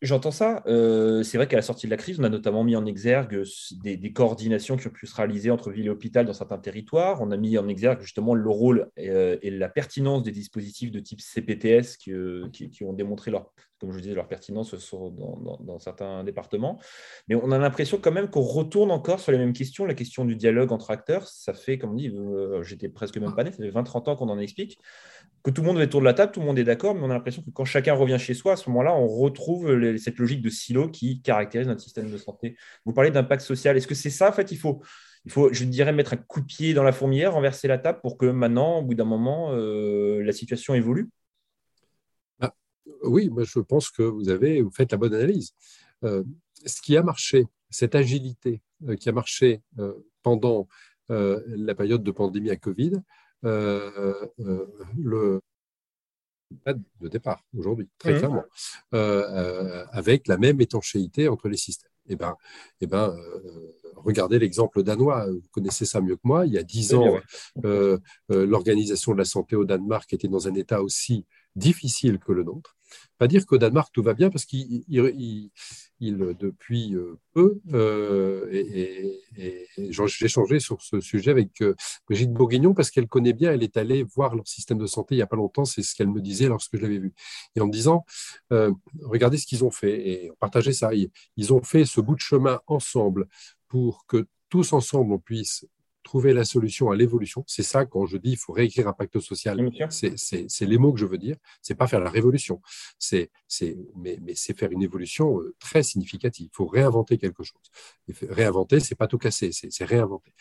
j'entends 0.03 0.31
ça. 0.31 0.63
Euh, 0.67 1.23
c'est 1.23 1.39
vrai 1.39 1.47
qu'à 1.47 1.57
la 1.57 1.63
sortie 1.63 1.87
de 1.87 1.91
la 1.91 1.97
crise, 1.97 2.21
on 2.21 2.25
a 2.25 2.29
notamment 2.29 2.65
mis 2.65 2.77
en 2.77 2.87
exergue 2.87 3.43
des, 3.83 4.13
coordinations 4.13 4.77
qui 4.77 4.87
ont 4.87 4.91
pu 4.91 5.07
se 5.07 5.15
réaliser 5.15 5.51
entre 5.51 5.71
ville 5.71 5.87
et 5.87 5.91
hôpital 5.91 6.27
dans 6.27 6.33
certains 6.33 6.59
territoires. 6.59 7.21
On 7.21 7.31
a 7.31 7.37
mis 7.37 7.57
en 7.59 7.69
exergue 7.69 8.01
justement 8.01 8.35
le 8.35 8.51
rôle 8.51 8.91
et, 8.97 9.51
la 9.51 9.69
pertinence 9.69 10.23
des 10.23 10.33
dispositifs 10.33 10.91
de 10.91 11.01
type 11.01 11.21
CPTS 11.21 11.97
qui, 11.99 12.85
ont 12.85 12.93
démontré 12.93 13.31
leur 13.31 13.51
comme 13.85 13.93
je 13.93 14.01
disais, 14.01 14.15
leur 14.15 14.29
pertinence 14.29 14.75
dans, 14.93 15.59
dans, 15.61 15.79
certains 15.79 16.25
départements. 16.25 16.81
Mais 17.29 17.35
on 17.35 17.51
a 17.51 17.59
l'impression 17.59 17.99
quand 18.01 18.13
même 18.13 18.31
qu'on 18.31 18.41
retourne 18.41 18.91
encore 18.91 19.21
sur 19.21 19.33
les 19.33 19.39
mêmes 19.39 19.53
questions. 19.53 19.85
La 19.85 19.95
question 19.95 20.25
du 20.25 20.37
dialogue 20.37 20.73
entre 20.73 20.91
acteurs, 20.91 21.27
ça 21.27 21.53
fait, 21.53 21.79
comme 21.79 21.91
on 21.91 21.95
dit, 21.95 22.09
euh, 22.09 22.63
j'étais 22.63 22.89
presque 22.89 23.19
même 23.19 23.35
pas 23.35 23.45
né, 23.45 23.51
ça 23.51 23.59
fait 23.59 23.71
20-30 23.71 24.11
ans 24.11 24.17
qu'on 24.17 24.29
en 24.29 24.39
explique, 24.39 24.79
que 25.45 25.51
tout 25.51 25.61
le 25.61 25.69
monde 25.69 25.79
est 25.79 25.85
autour 25.85 26.01
de 26.01 26.07
la 26.07 26.15
table, 26.15 26.33
tout 26.33 26.41
le 26.41 26.47
monde 26.47 26.59
est 26.59 26.65
d'accord, 26.65 26.95
mais 26.95 27.03
on 27.03 27.11
a 27.11 27.15
l'impression 27.15 27.43
que 27.43 27.51
quand 27.51 27.67
chacun 27.67 27.95
revient 27.95 28.19
chez 28.19 28.33
soi, 28.33 28.55
à 28.55 28.57
ce 28.57 28.69
moment-là, 28.71 28.95
on 28.95 29.07
retrouve 29.07 29.97
cette 29.99 30.19
logique 30.19 30.41
de 30.41 30.49
silo 30.49 30.89
qui 30.89 31.21
caractérise 31.21 31.69
notre 31.69 31.83
système 31.83 32.11
de 32.11 32.17
santé. 32.17 32.57
Vous 32.87 32.95
parlez 32.95 33.11
d'impact 33.11 33.43
social. 33.43 33.77
Est-ce 33.77 33.87
que 33.87 33.95
c'est 33.95 34.11
ça, 34.11 34.31
en 34.31 34.33
fait, 34.33 34.51
il 34.51 34.59
faut 34.59 34.83
il 35.27 35.33
faut, 35.33 35.53
je 35.53 35.65
dirais, 35.65 35.93
mettre 35.93 36.13
un 36.13 36.17
coup 36.17 36.41
de 36.41 36.47
pied 36.47 36.75
dans 36.75 36.83
la 36.83 36.93
fourmière, 36.93 37.33
renverser 37.33 37.67
la 37.67 37.79
table 37.79 38.01
pour 38.03 38.19
que 38.19 38.27
maintenant, 38.27 38.79
au 38.79 38.83
bout 38.83 38.95
d'un 38.95 39.05
moment, 39.05 39.53
euh, 39.53 40.23
la 40.23 40.33
situation 40.33 40.75
évolue? 40.75 41.09
Oui, 43.03 43.31
moi 43.31 43.45
je 43.45 43.61
pense 43.61 43.91
que 43.91 44.03
vous 44.03 44.29
avez 44.29 44.61
vous 44.61 44.71
faites 44.71 44.93
la 44.93 44.99
bonne 44.99 45.15
analyse. 45.15 45.55
Euh, 46.05 46.23
ce 46.67 46.83
qui 46.83 46.97
a 46.97 47.03
marché, 47.03 47.47
cette 47.71 47.95
agilité 47.95 48.61
euh, 48.87 48.97
qui 48.97 49.09
a 49.09 49.13
marché 49.13 49.63
pendant 50.23 50.69
la 51.09 51.75
période 51.75 52.03
de 52.03 52.11
pandémie 52.11 52.51
à 52.51 52.57
Covid, 52.57 52.93
le 53.45 55.41
de 56.67 57.09
départ 57.09 57.45
aujourd'hui, 57.57 57.89
très 57.99 58.15
mmh. 58.15 58.19
clairement, 58.19 58.45
avec 59.93 60.29
la 60.29 60.37
même 60.37 60.61
étanchéité 60.61 61.29
entre 61.29 61.49
les 61.49 61.57
systèmes. 61.57 61.91
Eh 62.07 62.17
ben, 62.17 62.37
eh 62.81 62.87
ben, 62.87 63.17
regardez 63.97 64.39
l'exemple 64.39 64.83
danois, 64.83 65.27
vous 65.31 65.49
connaissez 65.51 65.85
ça 65.85 66.01
mieux 66.01 66.17
que 66.17 66.23
moi. 66.25 66.47
Il 66.47 66.53
y 66.53 66.59
a 66.59 66.63
dix 66.63 66.95
ans, 66.95 67.19
l'organisation 68.29 69.13
de 69.13 69.19
la 69.19 69.25
santé 69.25 69.57
au 69.57 69.65
Danemark 69.65 70.13
était 70.13 70.29
dans 70.29 70.47
un 70.49 70.55
état 70.55 70.83
aussi 70.83 71.25
difficile 71.57 72.19
que 72.19 72.33
le 72.33 72.45
nôtre. 72.45 72.77
Pas 73.19 73.29
dire 73.29 73.47
qu'au 73.47 73.59
Danemark 73.59 73.91
tout 73.93 74.03
va 74.03 74.15
bien 74.15 74.31
parce 74.31 74.45
qu'il 74.45 74.85
depuis 76.01 76.95
euh, 76.95 77.19
peu, 77.33 77.61
euh, 77.73 78.49
et, 78.53 79.21
j'ai 79.77 80.29
changé 80.29 80.61
sur 80.61 80.81
ce 80.83 81.01
sujet 81.01 81.31
avec 81.31 81.61
euh, 81.63 81.75
Brigitte 82.07 82.33
Bourguignon 82.33 82.75
parce 82.75 82.91
qu'elle 82.91 83.09
connaît 83.09 83.33
bien, 83.33 83.53
elle 83.53 83.63
est 83.63 83.77
allée 83.77 84.03
voir 84.03 84.35
leur 84.35 84.47
système 84.47 84.79
de 84.79 84.87
santé 84.87 85.15
il 85.15 85.19
n'y 85.19 85.23
a 85.23 85.27
pas 85.27 85.37
longtemps, 85.37 85.65
c'est 85.65 85.83
ce 85.83 85.95
qu'elle 85.95 86.09
me 86.09 86.21
disait 86.21 86.49
lorsque 86.49 86.77
je 86.77 86.83
l'avais 86.83 86.99
vu. 86.99 87.15
Et 87.57 87.61
en 87.61 87.67
me 87.67 87.73
disant, 87.73 88.05
regardez 89.03 89.39
ce 89.39 89.47
qu'ils 89.47 89.65
ont 89.65 89.71
fait, 89.71 90.09
et 90.09 90.31
on 90.31 90.37
partageait 90.37 90.73
ça, 90.73 90.91
ils 91.37 91.53
ont 91.53 91.63
fait 91.63 91.85
ce 91.85 92.01
bout 92.01 92.15
de 92.15 92.21
chemin 92.21 92.61
ensemble 92.67 93.29
pour 93.69 94.07
que 94.07 94.27
tous 94.49 94.73
ensemble 94.73 95.13
on 95.13 95.19
puisse 95.19 95.67
trouver 96.05 96.33
la 96.33 96.45
solution 96.45 96.91
à 96.91 96.97
l'évolution. 96.97 97.45
C'est 97.49 97.63
ça, 97.63 97.85
quand 97.85 98.07
je 98.07 98.17
dis 98.17 98.33
il 98.33 98.37
faut 98.37 98.53
réécrire 98.53 98.87
un 98.87 98.93
pacte 98.93 99.19
social, 99.19 99.59
c'est 99.91 100.67
les 100.67 100.79
mots 100.79 100.93
que 100.93 101.01
je 101.01 101.07
veux 101.07 101.19
dire. 101.19 101.37
C'est 101.63 101.75
pas 101.75 101.89
faire 101.89 102.01
la 102.01 102.11
révolution, 102.11 102.61
c'est 102.99 103.31
mais, 103.97 104.19
mais 104.23 104.35
c'est 104.35 104.57
faire 104.57 104.71
une 104.71 104.83
évolution 104.83 105.41
euh, 105.41 105.55
très 105.59 105.83
significative. 105.83 106.49
Il 106.53 106.57
faut 106.57 106.67
réinventer 106.67 107.19
quelque 107.19 107.43
chose. 107.43 107.61
réinventer, 108.29 108.81
c'est 108.81 108.95
pas 108.95 109.07
tout 109.07 109.19
casser, 109.19 109.51
c'est 109.53 109.85
réinventer. 109.85 110.33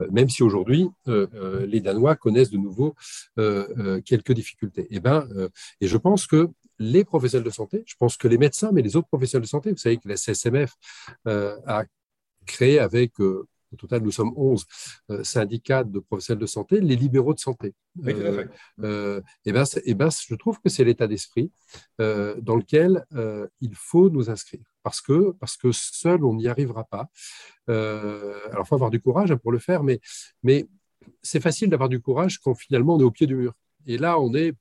Euh, 0.00 0.08
même 0.10 0.28
si 0.28 0.42
aujourd'hui, 0.42 0.88
euh, 1.08 1.66
les 1.66 1.80
Danois 1.80 2.16
connaissent 2.16 2.50
de 2.50 2.58
nouveau 2.58 2.94
quelques 4.04 4.32
difficultés. 4.32 4.82
Et, 4.82 4.96
eh 4.96 5.00
ben, 5.00 5.28
et 5.80 5.86
je 5.86 5.96
pense 5.96 6.26
que 6.26 6.48
les 6.78 7.04
professionnels 7.04 7.44
de 7.44 7.50
santé, 7.50 7.82
je 7.86 7.94
pense 7.98 8.16
que 8.16 8.28
les 8.28 8.38
médecins, 8.38 8.70
mais 8.72 8.82
les 8.82 8.96
autres 8.96 9.08
professionnels 9.08 9.44
de 9.44 9.48
santé, 9.48 9.70
vous 9.70 9.76
savez 9.76 9.98
que 9.98 10.08
la 10.08 10.16
CSMF 10.16 10.74
a 11.24 11.84
créé 12.46 12.78
avec 12.78 13.14
au 13.72 13.76
total, 13.76 14.02
nous 14.02 14.10
sommes 14.10 14.32
11 14.36 14.64
euh, 15.10 15.24
syndicats 15.24 15.84
de 15.84 15.98
professionnels 15.98 16.40
de 16.40 16.46
santé, 16.46 16.80
les 16.80 16.96
libéraux 16.96 17.34
de 17.34 17.38
santé. 17.38 17.74
Oui, 17.96 18.12
euh, 18.14 18.44
euh, 18.80 19.20
et 19.44 19.52
ben, 19.52 19.64
et 19.84 19.94
ben, 19.94 20.08
je 20.10 20.34
trouve 20.34 20.60
que 20.60 20.68
c'est 20.68 20.84
l'état 20.84 21.06
d'esprit 21.06 21.50
dans 21.98 22.56
lequel 22.56 23.04
il 23.60 23.74
faut 23.74 24.10
nous 24.10 24.30
inscrire. 24.30 24.64
Parce 24.82 25.00
que, 25.00 25.32
parce 25.32 25.56
que 25.56 25.70
seul, 25.72 26.24
on 26.24 26.34
n'y 26.34 26.48
arrivera 26.48 26.84
pas. 26.84 27.08
alors, 27.66 28.64
il 28.64 28.66
faut 28.66 28.74
avoir 28.74 28.90
du 28.90 29.00
courage 29.00 29.30
hein, 29.30 29.36
pour 29.36 29.52
le 29.52 29.58
faire, 29.58 29.82
mais, 29.82 30.00
mais 30.42 30.66
c'est 31.22 31.40
facile 31.40 31.68
d'avoir 31.70 31.88
du 31.88 32.00
courage 32.00 32.38
quand 32.38 32.54
finalement 32.54 32.96
on 32.96 33.00
est 33.00 33.04
au 33.04 33.10
pied 33.10 33.26
du 33.26 33.34
mur. 33.34 33.52
Et 33.86 33.98
là, 33.98 34.18
on 34.18 34.34
est 34.34 34.54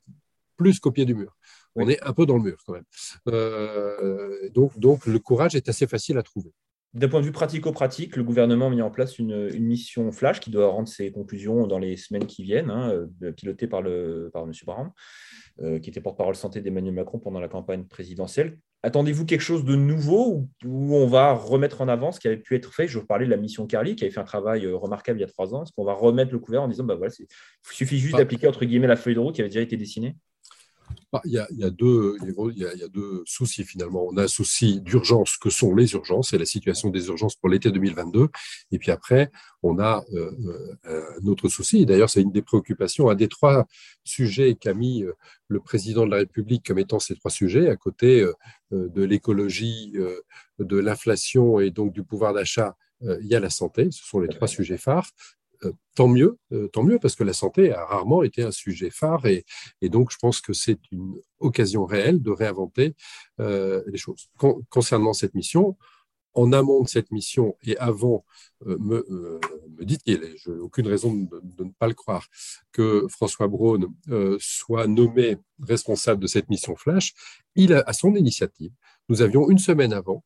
plus 0.57 0.79
qu'au 0.79 0.91
pied 0.91 1.05
du 1.05 1.15
mur. 1.15 1.35
On 1.75 1.87
est 1.87 2.01
un 2.01 2.11
peu 2.11 2.25
dans 2.25 2.37
le 2.37 2.43
mur 2.43 2.57
quand 2.65 2.73
même. 2.73 4.51
donc, 4.53 4.77
donc, 4.79 5.05
le 5.05 5.19
courage 5.19 5.55
est 5.55 5.69
assez 5.69 5.87
facile 5.87 6.17
à 6.17 6.23
trouver. 6.23 6.51
D'un 6.97 7.09
point 7.09 7.19
de 7.19 7.25
vue 7.25 7.31
pratico-pratique, 7.31 8.15
le 8.15 8.23
gouvernement 8.23 8.67
a 8.67 8.69
mis 8.71 8.81
en 8.81 8.89
place 8.89 9.19
une, 9.19 9.51
mission 9.59 10.11
flash 10.11 10.39
qui 10.39 10.49
doit 10.49 10.67
rendre 10.69 10.87
ses 10.87 11.11
conclusions 11.11 11.67
dans 11.67 11.77
les 11.77 11.95
semaines 11.95 12.25
qui 12.25 12.41
viennent, 12.41 12.71
hein, 12.71 13.05
euh, 13.21 13.31
pilotée 13.31 13.67
par, 13.67 13.83
le, 13.83 14.31
par 14.33 14.45
M. 14.45 14.51
Barham, 14.65 14.89
euh, 15.61 15.77
qui 15.77 15.91
était 15.91 16.01
porte-parole 16.01 16.35
santé 16.35 16.59
d'Emmanuel 16.59 16.95
Macron 16.95 17.19
pendant 17.19 17.39
la 17.39 17.49
campagne 17.49 17.83
présidentielle. 17.83 18.57
Attendez-vous 18.81 19.27
quelque 19.27 19.41
chose 19.41 19.63
de 19.63 19.75
nouveau 19.75 20.47
où, 20.65 20.95
on 20.95 21.05
va 21.05 21.33
remettre 21.33 21.81
en 21.81 21.87
avant 21.87 22.11
ce 22.11 22.19
qui 22.19 22.29
avait 22.29 22.37
pu 22.37 22.55
être 22.55 22.73
fait? 22.73 22.87
Je 22.87 22.97
vous 22.97 23.05
parlais 23.05 23.25
de 23.25 23.29
la 23.29 23.37
mission 23.37 23.67
Carly 23.67 23.95
qui 23.95 24.03
avait 24.03 24.11
fait 24.11 24.19
un 24.19 24.23
travail 24.23 24.65
euh, 24.65 24.75
remarquable 24.75 25.19
il 25.19 25.21
y 25.21 25.25
a 25.25 25.27
trois 25.27 25.53
ans. 25.53 25.61
Est-ce 25.61 25.73
qu'on 25.73 25.85
va 25.85 25.93
remettre 25.93 26.31
le 26.31 26.39
couvert 26.39 26.63
en 26.63 26.67
disant 26.67 26.83
bah 26.83 26.95
voilà, 26.95 27.13
il 27.19 27.27
suffit 27.75 27.99
juste 27.99 28.17
d'appliquer 28.17 28.47
entre 28.47 28.65
guillemets 28.65 28.87
la 28.87 28.95
feuille 28.95 29.13
de 29.13 29.19
route 29.19 29.35
qui 29.35 29.41
avait 29.41 29.49
déjà 29.49 29.61
été 29.61 29.77
dessinée? 29.77 30.15
Bah, 31.11 31.21
il, 31.25 31.31
y 31.31 31.39
a, 31.39 31.69
deux, 31.69 32.17
il, 32.21 32.57
y 32.57 32.83
a, 32.83 32.87
deux, 32.87 33.23
soucis 33.25 33.63
finalement. 33.63 34.05
On 34.07 34.17
a 34.17 34.23
un 34.23 34.27
souci 34.27 34.81
d'urgence 34.81 35.37
que 35.37 35.49
sont 35.49 35.73
les 35.75 35.93
urgences 35.93 36.33
et 36.33 36.37
la 36.37 36.45
situation 36.45 36.89
des 36.89 37.07
urgences 37.07 37.35
pour 37.35 37.49
l'été 37.49 37.71
2022. 37.71 38.27
Et 38.71 38.79
puis 38.79 38.91
après, 38.91 39.31
on 39.63 39.79
a 39.79 40.03
euh, 40.13 40.31
euh, 40.85 41.03
un 41.21 41.27
autre 41.27 41.49
souci. 41.49 41.85
D'ailleurs, 41.85 42.09
c'est 42.09 42.21
une 42.21 42.31
des 42.31 42.41
préoccupations, 42.41 43.09
un 43.09 43.15
des 43.15 43.27
trois 43.27 43.65
sujets 44.03 44.55
qu'a 44.55 44.73
mis 44.73 45.03
euh, 45.03 45.13
le 45.47 45.59
président 45.59 46.05
de 46.05 46.11
la 46.11 46.17
République 46.17 46.65
comme 46.65 46.79
étant 46.79 46.99
ces 46.99 47.15
trois 47.15 47.31
sujets, 47.31 47.69
à 47.69 47.75
côté 47.75 48.25
de 48.71 49.03
l'écologie, 49.03 49.93
de 50.59 50.77
l'inflation 50.77 51.61
et 51.61 51.71
donc 51.71 51.93
du 51.93 52.03
pouvoir 52.03 52.33
d'achat. 52.33 52.75
Il 53.01 53.27
y 53.27 53.35
a 53.35 53.39
la 53.39 53.49
santé, 53.49 53.89
ce 53.91 54.03
sont 54.03 54.19
les 54.19 54.27
trois 54.27 54.49
sujets 54.49 54.77
phares. 54.77 55.09
Euh, 55.63 55.71
tant 55.95 56.07
mieux, 56.07 56.37
euh, 56.51 56.67
tant 56.67 56.83
mieux, 56.83 56.99
parce 56.99 57.15
que 57.15 57.23
la 57.23 57.33
santé 57.33 57.73
a 57.73 57.83
rarement 57.83 58.21
été 58.21 58.43
un 58.43 58.51
sujet 58.51 58.91
phare 58.91 59.25
et, 59.25 59.45
donc 59.81 60.11
je 60.11 60.17
pense 60.17 60.41
que 60.41 60.53
c'est 60.53 60.79
une 60.91 61.15
occasion 61.39 61.85
réelle 61.85 62.21
de 62.21 62.29
réinventer 62.29 62.95
euh, 63.39 63.83
les 63.87 63.97
choses. 63.97 64.29
concernant 64.69 65.13
cette 65.13 65.33
mission, 65.33 65.75
en 66.35 66.51
amont 66.51 66.83
de 66.83 66.87
cette 66.87 67.09
mission 67.09 67.57
et 67.63 67.75
avant, 67.77 68.23
me, 68.63 69.39
dit-il, 69.79 70.35
je 70.37 70.51
n'ai 70.51 70.59
aucune 70.59 70.87
raison 70.87 71.15
de, 71.15 71.63
ne 71.63 71.71
pas 71.79 71.87
le 71.87 71.95
croire, 71.95 72.27
que 72.71 73.07
François 73.09 73.47
Braun 73.47 73.87
soit 74.37 74.85
nommé 74.85 75.37
responsable 75.59 76.21
de 76.21 76.27
cette 76.27 76.47
mission 76.49 76.75
Flash, 76.75 77.15
il 77.55 77.73
a, 77.73 77.81
à 77.87 77.93
son 77.93 78.13
initiative, 78.13 78.71
nous 79.09 79.23
avions 79.23 79.49
une 79.49 79.57
semaine 79.57 79.93
avant 79.93 80.23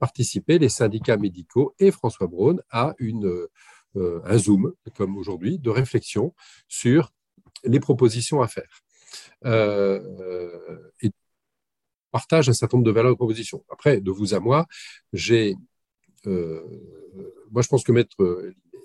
participé, 0.00 0.58
les 0.58 0.68
syndicats 0.68 1.18
médicaux 1.18 1.72
et 1.78 1.92
François 1.92 2.26
Braun, 2.26 2.60
à 2.70 2.96
une 2.98 3.26
euh, 3.26 3.48
un 3.96 4.38
zoom, 4.38 4.72
comme 4.94 5.16
aujourd'hui, 5.16 5.58
de 5.58 5.70
réflexion 5.70 6.34
sur 6.68 7.12
les 7.64 7.80
propositions 7.80 8.42
à 8.42 8.48
faire. 8.48 8.82
Euh, 9.44 10.78
et 11.02 11.10
partage 12.10 12.48
un 12.48 12.52
certain 12.52 12.78
nombre 12.78 12.86
de 12.86 12.92
valeurs 12.92 13.12
de 13.12 13.16
propositions. 13.16 13.64
Après, 13.70 14.00
de 14.00 14.10
vous 14.10 14.34
à 14.34 14.40
moi, 14.40 14.66
j'ai, 15.12 15.54
euh, 16.26 16.62
moi 17.50 17.62
je 17.62 17.68
pense 17.68 17.84
que 17.84 17.92
mettre 17.92 18.16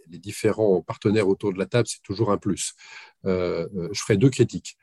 les 0.10 0.20
différents 0.20 0.82
partenaires 0.82 1.28
autour 1.28 1.54
de 1.54 1.58
la 1.60 1.66
table, 1.66 1.88
c'est 1.88 2.02
toujours 2.04 2.32
un 2.32 2.38
plus. 2.38 2.74
je 3.24 3.90
ferai 3.94 4.18
deux 4.18 4.30
critiques. 4.30 4.78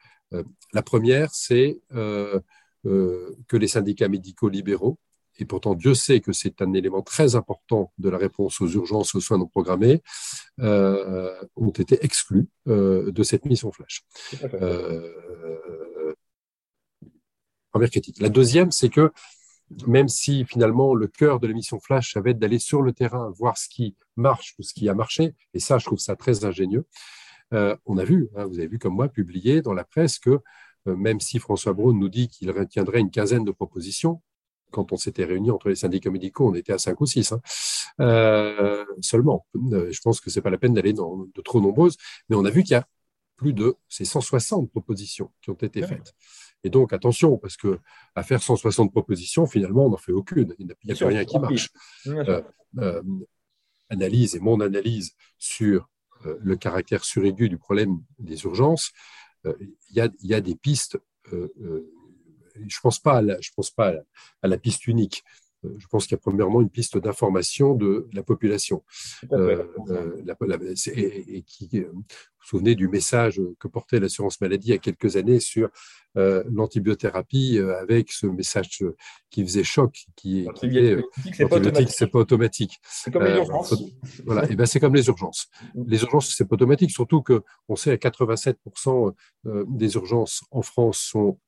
la 0.72 0.82
première, 0.82 1.34
c'est 1.34 1.80
que 1.90 3.56
les 3.56 3.68
syndicats 3.68 4.08
médicaux 4.08 4.48
libéraux 4.48 4.98
et 5.38 5.44
pourtant 5.44 5.74
Dieu 5.74 5.94
sait 5.94 6.20
que 6.20 6.32
c'est 6.32 6.60
un 6.62 6.72
élément 6.72 7.02
très 7.02 7.36
important 7.36 7.92
de 7.98 8.08
la 8.08 8.18
réponse 8.18 8.60
aux 8.60 8.68
urgences, 8.68 9.14
aux 9.14 9.20
soins 9.20 9.38
non 9.38 9.46
programmés, 9.46 10.02
euh, 10.60 11.34
ont 11.56 11.70
été 11.70 12.04
exclus 12.04 12.48
euh, 12.66 13.12
de 13.12 13.22
cette 13.22 13.44
mission 13.44 13.70
flash. 13.70 14.04
Euh, 14.54 16.14
première 17.70 17.90
critique. 17.90 18.20
La 18.20 18.28
deuxième, 18.28 18.72
c'est 18.72 18.88
que 18.88 19.12
même 19.86 20.08
si 20.08 20.44
finalement 20.44 20.94
le 20.94 21.06
cœur 21.06 21.40
de 21.40 21.46
l'émission 21.46 21.78
Flash, 21.78 22.14
ça 22.14 22.22
va 22.22 22.30
être 22.30 22.38
d'aller 22.38 22.58
sur 22.58 22.80
le 22.80 22.94
terrain, 22.94 23.30
voir 23.36 23.58
ce 23.58 23.68
qui 23.68 23.94
marche 24.16 24.54
ou 24.58 24.62
ce 24.62 24.72
qui 24.72 24.88
a 24.88 24.94
marché, 24.94 25.34
et 25.52 25.60
ça, 25.60 25.76
je 25.76 25.84
trouve 25.84 25.98
ça 25.98 26.16
très 26.16 26.46
ingénieux, 26.46 26.86
on 27.52 27.98
a 27.98 28.04
vu, 28.04 28.30
hein, 28.34 28.46
vous 28.46 28.58
avez 28.58 28.66
vu 28.66 28.78
comme 28.78 28.94
moi, 28.94 29.08
publié 29.08 29.60
dans 29.60 29.74
la 29.74 29.84
presse 29.84 30.18
que 30.18 30.40
même 30.86 31.20
si 31.20 31.38
François 31.38 31.74
Braun 31.74 31.92
nous 31.98 32.08
dit 32.08 32.28
qu'il 32.28 32.50
retiendrait 32.50 33.00
une 33.00 33.10
quinzaine 33.10 33.44
de 33.44 33.50
propositions, 33.50 34.22
quand 34.70 34.92
on 34.92 34.96
s'était 34.96 35.24
réunis 35.24 35.50
entre 35.50 35.68
les 35.68 35.76
syndicats 35.76 36.10
médicaux, 36.10 36.48
on 36.48 36.54
était 36.54 36.72
à 36.72 36.78
5 36.78 37.00
ou 37.00 37.06
6 37.06 37.32
hein. 37.32 37.40
euh, 38.00 38.84
seulement. 39.00 39.46
Euh, 39.72 39.90
je 39.90 40.00
pense 40.00 40.20
que 40.20 40.30
ce 40.30 40.38
n'est 40.38 40.42
pas 40.42 40.50
la 40.50 40.58
peine 40.58 40.74
d'aller 40.74 40.92
dans 40.92 41.16
de 41.16 41.40
trop 41.42 41.60
nombreuses, 41.60 41.96
mais 42.28 42.36
on 42.36 42.44
a 42.44 42.50
vu 42.50 42.62
qu'il 42.62 42.72
y 42.72 42.76
a 42.76 42.86
plus 43.36 43.52
de 43.52 43.76
ces 43.88 44.04
160 44.04 44.70
propositions 44.70 45.30
qui 45.40 45.50
ont 45.50 45.54
été 45.54 45.82
faites. 45.86 46.14
Et 46.64 46.70
donc, 46.70 46.92
attention, 46.92 47.38
parce 47.38 47.56
que 47.56 47.78
à 48.16 48.24
faire 48.24 48.42
160 48.42 48.90
propositions, 48.90 49.46
finalement, 49.46 49.86
on 49.86 49.90
n'en 49.90 49.96
fait 49.96 50.12
aucune. 50.12 50.56
Il 50.58 50.66
n'y 50.66 50.72
a, 50.72 50.94
plus 50.94 51.04
rien 51.04 51.24
qui 51.24 51.38
marche. 51.38 51.70
Euh, 52.78 53.02
analyse 53.88 54.34
et 54.34 54.40
mon 54.40 54.60
analyse 54.60 55.12
sur 55.38 55.88
le 56.24 56.56
caractère 56.56 57.04
suraigu 57.04 57.48
du 57.48 57.58
problème 57.58 58.02
des 58.18 58.42
urgences, 58.42 58.90
il 59.44 59.72
y, 59.90 60.00
a, 60.00 60.08
y, 60.20 60.34
a, 60.34 60.40
des 60.40 60.56
pistes 60.56 60.98
je 62.66 62.80
pense 62.80 62.98
pas 62.98 63.22
je 63.40 63.50
pense 63.54 63.70
pas 63.70 63.94
à 64.42 64.48
la, 64.48 64.58
piste 64.58 64.86
unique. 64.86 65.24
Euh, 65.64 65.74
je 65.78 65.86
pense 65.88 66.06
qu'il 66.06 66.12
y 66.12 66.14
a 66.14 66.18
premièrement 66.18 66.60
une 66.60 66.70
piste 66.70 66.98
d'information 66.98 67.74
de 67.74 68.08
la 68.12 68.22
population. 68.22 68.84
Euh, 69.32 69.64
euh, 69.90 70.22
et, 70.94 71.42
qui, 71.42 71.80
vous 71.80 71.92
vous 71.92 72.04
souvenez 72.44 72.74
du 72.74 72.88
message 72.88 73.40
que 73.58 73.66
portait 73.66 73.98
l'assurance 73.98 74.40
maladie 74.40 74.68
il 74.68 74.70
y 74.70 74.74
a 74.74 74.78
quelques 74.78 75.16
années 75.16 75.40
sur 75.40 75.68
l'antibiothérapie 76.14 77.58
avec 77.58 78.10
ce 78.10 78.26
message 78.26 78.84
qui 79.30 79.44
faisait 79.44 79.62
choc, 79.62 80.06
qui, 80.16 80.40
est 80.40 80.44
l'antibiotique, 81.36 81.90
c'est 81.90 82.08
pas 82.08 82.18
automatique. 82.18 82.80
C'est 82.82 83.12
comme 83.12 83.22
les 83.22 83.36
urgences. 83.36 83.74
voilà, 84.26 84.50
et 84.50 84.56
ben 84.56 84.66
c'est 84.66 84.80
comme 84.80 84.96
les 84.96 85.06
urgences. 85.06 85.48
Mm. 85.74 85.84
Les 85.86 86.02
urgences, 86.02 86.34
c'est 86.36 86.44
pas 86.44 86.54
automatique, 86.54 86.90
surtout 86.90 87.22
que 87.22 87.42
on 87.68 87.76
sait 87.76 87.92
à 87.92 87.96
87% 87.96 89.14
des 89.44 89.94
urgences 89.94 90.42
en 90.50 90.62
France 90.62 90.98
sont 90.98 91.38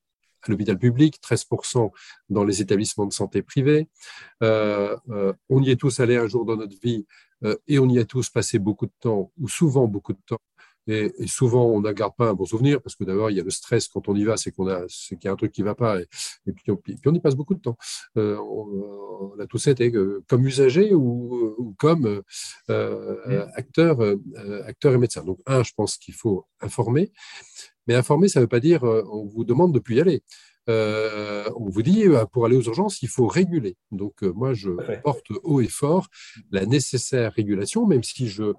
à 0.43 0.51
l'hôpital 0.51 0.79
public, 0.79 1.19
13% 1.23 1.91
dans 2.29 2.45
les 2.45 2.63
établissements 2.63 3.07
de 3.07 3.13
santé 3.13 3.43
privés. 3.43 3.89
Euh, 4.43 4.97
euh, 5.11 5.33
on 5.49 5.63
y 5.63 5.71
est 5.71 5.77
tous 5.77 6.01
allés 6.01 6.17
un 6.17 6.27
jour 6.27 6.45
dans 6.45 6.57
notre 6.57 6.79
vie 6.81 7.07
euh, 7.45 7.57
et 7.69 7.79
on 7.79 7.89
y 7.89 7.99
a 7.99 8.05
tous 8.05 8.31
passé 8.31 8.59
beaucoup 8.59 8.87
de 8.87 8.93
temps, 9.01 9.33
ou 9.39 9.49
souvent 9.49 9.87
beaucoup 9.87 10.13
de 10.13 10.21
temps. 10.27 10.41
Et, 10.87 11.13
souvent, 11.27 11.67
on 11.67 11.81
ne 11.81 11.93
garde 11.93 12.17
pas 12.17 12.31
un 12.31 12.35
bon 12.35 12.47
souvenir 12.47 12.83
parce 12.83 12.97
que 12.97 13.05
d'abord, 13.05 13.31
il 13.31 13.37
y 13.37 13.41
a 13.41 13.45
le 13.45 13.51
stress 13.51 13.87
quand 13.87 14.09
on 14.09 14.17
y 14.17 14.25
va, 14.25 14.37
c'est 14.37 14.51
qu'on 14.51 14.67
a, 14.67 14.87
qu'il 14.87 15.19
y 15.23 15.29
a 15.29 15.33
un 15.33 15.37
truc 15.37 15.53
qui 15.53 15.61
ne 15.61 15.67
va 15.67 15.75
pas, 15.75 16.01
et, 16.01 16.53
puis, 16.53 16.73
on, 16.73 17.15
y 17.15 17.21
passe 17.21 17.37
beaucoup 17.37 17.55
de 17.55 17.61
temps. 17.61 17.77
on, 18.17 19.37
a 19.39 19.47
tous 19.47 19.69
été 19.69 19.93
comme 20.27 20.47
usagers 20.47 20.93
ou, 20.93 21.77
comme 21.79 22.23
acteurs, 23.55 24.01
acteurs 24.65 24.95
et 24.95 24.99
médecins. 24.99 25.23
Donc, 25.23 25.39
un, 25.47 25.63
je 25.63 25.73
pense 25.77 25.97
qu'il 25.97 26.15
faut 26.15 26.47
informer. 26.61 27.13
Mais 27.91 27.97
informer, 27.97 28.29
ça 28.29 28.39
ne 28.39 28.45
veut 28.45 28.49
pas 28.49 28.61
dire 28.61 28.85
euh, 28.85 29.03
on 29.11 29.25
vous 29.25 29.43
demande 29.43 29.75
de 29.75 29.81
plus 29.81 29.97
y 29.97 30.01
aller. 30.01 30.23
Euh, 30.69 31.51
on 31.57 31.69
vous 31.69 31.83
dit 31.83 32.05
euh, 32.05 32.25
pour 32.25 32.47
aller 32.47 32.55
aux 32.55 32.63
urgences, 32.63 33.03
il 33.03 33.09
faut 33.09 33.27
réguler. 33.27 33.77
Donc 33.91 34.23
moi, 34.23 34.55
je 34.55 34.71
porte 35.01 35.27
haut 35.43 35.61
et 35.61 35.67
fort 35.67 36.07
la 36.53 36.67
nécessaire 36.67 37.33
régulation, 37.33 37.89
même 37.89 38.05
si 38.05 38.29
je 38.29 38.53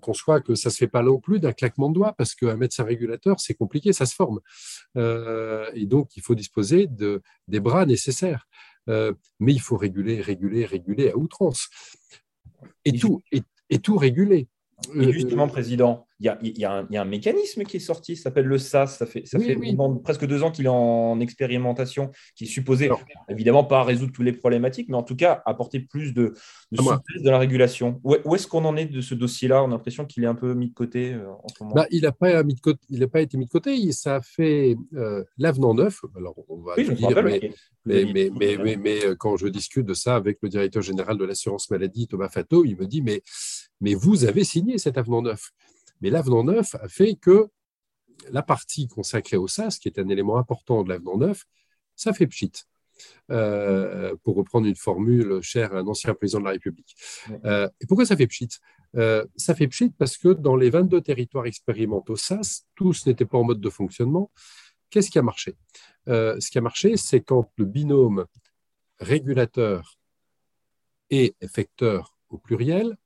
conçois 0.00 0.40
que 0.40 0.54
ça 0.54 0.68
ne 0.68 0.72
se 0.72 0.78
fait 0.78 0.86
pas 0.86 1.02
non 1.02 1.18
plus 1.18 1.40
d'un 1.40 1.52
claquement 1.52 1.88
de 1.88 1.94
doigts, 1.94 2.12
parce 2.12 2.36
qu'un 2.36 2.54
médecin 2.54 2.84
régulateur, 2.84 3.40
c'est 3.40 3.54
compliqué, 3.54 3.92
ça 3.92 4.06
se 4.06 4.14
forme. 4.14 4.38
et 4.94 5.86
donc, 5.86 6.16
il 6.16 6.22
faut 6.22 6.36
disposer 6.36 6.86
de, 6.86 7.22
des 7.48 7.58
bras 7.58 7.86
nécessaires. 7.86 8.46
mais 8.86 9.52
il 9.52 9.60
faut 9.60 9.78
réguler, 9.78 10.20
réguler, 10.20 10.64
réguler 10.64 11.10
à 11.10 11.16
outrance. 11.16 11.70
Et, 12.84 12.92
tout, 12.92 13.20
et, 13.32 13.78
tout 13.80 13.96
réguler. 13.96 14.46
Et 14.94 15.12
justement, 15.12 15.48
Président, 15.48 16.06
il 16.20 16.58
y 16.58 16.64
a, 16.64 16.86
un 16.92 17.04
mécanisme 17.04 17.64
qui 17.64 17.78
est 17.78 17.80
sorti, 17.80 18.14
ça 18.14 18.24
s'appelle 18.24 18.44
le 18.44 18.58
SAS. 18.58 18.98
Ça 18.98 19.06
fait, 19.06 19.26
ça 19.26 19.38
fait 19.38 19.56
presque 20.04 20.26
deux 20.26 20.42
ans 20.42 20.50
qu'il 20.50 20.66
est 20.66 20.68
en 20.68 21.18
expérimentation, 21.18 22.10
qui 22.36 22.44
est 22.44 22.46
supposé, 22.46 22.90
évidemment, 23.28 23.64
pas 23.64 23.82
résoudre 23.82 24.12
toutes 24.12 24.26
les 24.26 24.34
problématiques, 24.34 24.88
mais 24.90 24.96
en 24.96 25.02
tout 25.02 25.16
cas 25.16 25.42
apporter 25.46 25.80
plus 25.80 26.12
de, 26.12 26.34
de 26.72 26.78
ah, 26.78 26.82
souplesse 26.82 27.22
de 27.22 27.30
la 27.30 27.38
régulation. 27.38 28.00
Où, 28.04 28.34
est-ce 28.34 28.46
qu'on 28.46 28.66
en 28.66 28.76
est 28.76 28.84
de 28.84 29.00
ce 29.00 29.14
dossier-là? 29.14 29.62
On 29.62 29.68
a 29.68 29.70
l'impression 29.70 30.04
qu'il 30.04 30.22
est 30.24 30.26
un 30.26 30.34
peu 30.34 30.52
mis 30.52 30.68
de 30.68 30.74
côté 30.74 31.14
euh, 31.14 31.26
en 31.42 31.48
ce 31.48 31.62
moment. 31.62 31.74
Bah, 31.74 31.86
il 31.90 32.02
n'a 32.02 32.12
pas, 32.12 32.42
mis 32.42 32.54
de 32.54 32.60
côté, 32.60 32.80
il 32.90 33.08
pas 33.08 33.22
été 33.22 33.38
mis 33.38 33.46
de 33.46 33.50
côté. 33.50 33.90
Ça 33.92 34.16
a 34.16 34.20
fait 34.20 34.76
euh, 34.94 35.24
l'avenant 35.38 35.72
neuf. 35.72 36.00
Alors, 36.16 36.34
on 36.48 36.60
va 36.60 36.74
oui, 36.76 36.94
dire, 36.94 37.22
mais, 37.22 37.50
mais, 37.86 38.30
mais, 38.38 38.76
mais, 38.76 38.98
quand 39.18 39.38
je 39.38 39.48
discute 39.48 39.86
de 39.86 39.94
ça 39.94 40.16
avec 40.16 40.38
le 40.42 40.50
directeur 40.50 40.82
général 40.82 41.16
de 41.16 41.24
l'assurance 41.24 41.70
maladie, 41.70 42.06
Thomas 42.08 42.28
Fato, 42.28 42.66
il 42.66 42.76
me 42.76 42.86
dit 42.86 43.00
mais, 43.00 43.22
mais 43.80 43.94
vous 43.94 44.24
avez 44.26 44.44
signé 44.44 44.76
cet 44.76 44.98
avenant 44.98 45.22
neuf. 45.22 45.50
Mais 46.00 46.10
l'avenant 46.10 46.44
neuf 46.44 46.74
a 46.76 46.88
fait 46.88 47.14
que 47.14 47.48
la 48.30 48.42
partie 48.42 48.88
consacrée 48.88 49.36
au 49.36 49.48
SAS, 49.48 49.78
qui 49.78 49.88
est 49.88 49.98
un 49.98 50.08
élément 50.08 50.36
important 50.36 50.82
de 50.82 50.90
l'avenant 50.90 51.16
neuf, 51.16 51.44
ça 51.96 52.12
fait 52.12 52.26
pchit. 52.26 52.52
Euh, 53.30 54.14
pour 54.24 54.36
reprendre 54.36 54.66
une 54.66 54.76
formule 54.76 55.40
chère 55.40 55.72
à 55.74 55.78
un 55.78 55.86
ancien 55.86 56.14
président 56.14 56.40
de 56.40 56.44
la 56.44 56.50
République. 56.50 56.94
Euh, 57.44 57.68
et 57.80 57.86
pourquoi 57.86 58.04
ça 58.04 58.16
fait 58.16 58.26
pchit? 58.26 58.48
Euh, 58.96 59.24
Ça 59.36 59.54
fait 59.54 59.68
pchit 59.68 59.90
parce 59.90 60.16
que 60.16 60.28
dans 60.28 60.56
les 60.56 60.70
22 60.70 61.00
territoires 61.00 61.46
expérimentaux 61.46 62.16
SAS, 62.16 62.66
tous 62.74 63.06
n'étaient 63.06 63.24
pas 63.24 63.38
en 63.38 63.44
mode 63.44 63.60
de 63.60 63.70
fonctionnement. 63.70 64.30
Qu'est-ce 64.90 65.10
qui 65.10 65.18
a 65.18 65.22
marché? 65.22 65.56
Ce 66.06 66.50
qui 66.50 66.58
a 66.58 66.60
marché, 66.60 66.96
c'est 66.96 67.20
quand 67.20 67.48
le 67.56 67.64
binôme 67.64 68.26
régulateur 68.98 69.98
et 71.10 71.36
effecteur 71.40 72.18
au 72.28 72.38
pluriel 72.38 72.96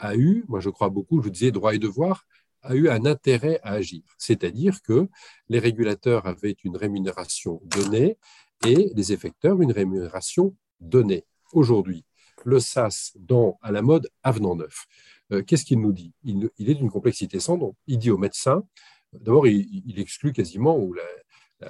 a, 0.00 0.16
eu, 0.16 0.44
moi 0.48 0.60
je 0.60 0.70
crois 0.70 0.88
beaucoup, 0.88 1.18
je 1.18 1.24
vous 1.24 1.30
disais 1.30 1.50
droit 1.50 1.74
et 1.74 1.78
devoir, 1.78 2.26
a 2.62 2.74
eu 2.74 2.88
un 2.88 3.06
intérêt 3.06 3.58
à 3.62 3.72
agir. 3.72 4.02
C'est-à-dire 4.18 4.82
que 4.82 5.08
les 5.48 5.58
régulateurs 5.58 6.26
avaient 6.26 6.56
une 6.64 6.76
rémunération 6.76 7.60
donnée 7.64 8.18
et 8.66 8.90
les 8.94 9.12
effecteurs 9.12 9.60
une 9.62 9.72
rémunération 9.72 10.54
donnée. 10.80 11.24
Aujourd'hui, 11.52 12.04
le 12.44 12.60
SAS 12.60 13.12
dans, 13.18 13.58
à 13.62 13.72
la 13.72 13.82
mode 13.82 14.08
avenant 14.22 14.56
neuf, 14.56 14.86
euh, 15.32 15.42
qu'est-ce 15.42 15.64
qu'il 15.64 15.80
nous 15.80 15.92
dit? 15.92 16.12
Il, 16.24 16.50
est 16.58 16.74
d'une 16.74 16.90
complexité 16.90 17.40
sans 17.40 17.56
nom. 17.56 17.74
Il 17.86 17.98
dit 17.98 18.10
aux 18.10 18.18
médecins, 18.18 18.62
d'abord 19.12 19.46
il, 19.46 19.82
il, 19.86 19.98
exclut 20.00 20.32
quasiment, 20.32 20.78
ou 20.78 20.92
la, 20.92 21.02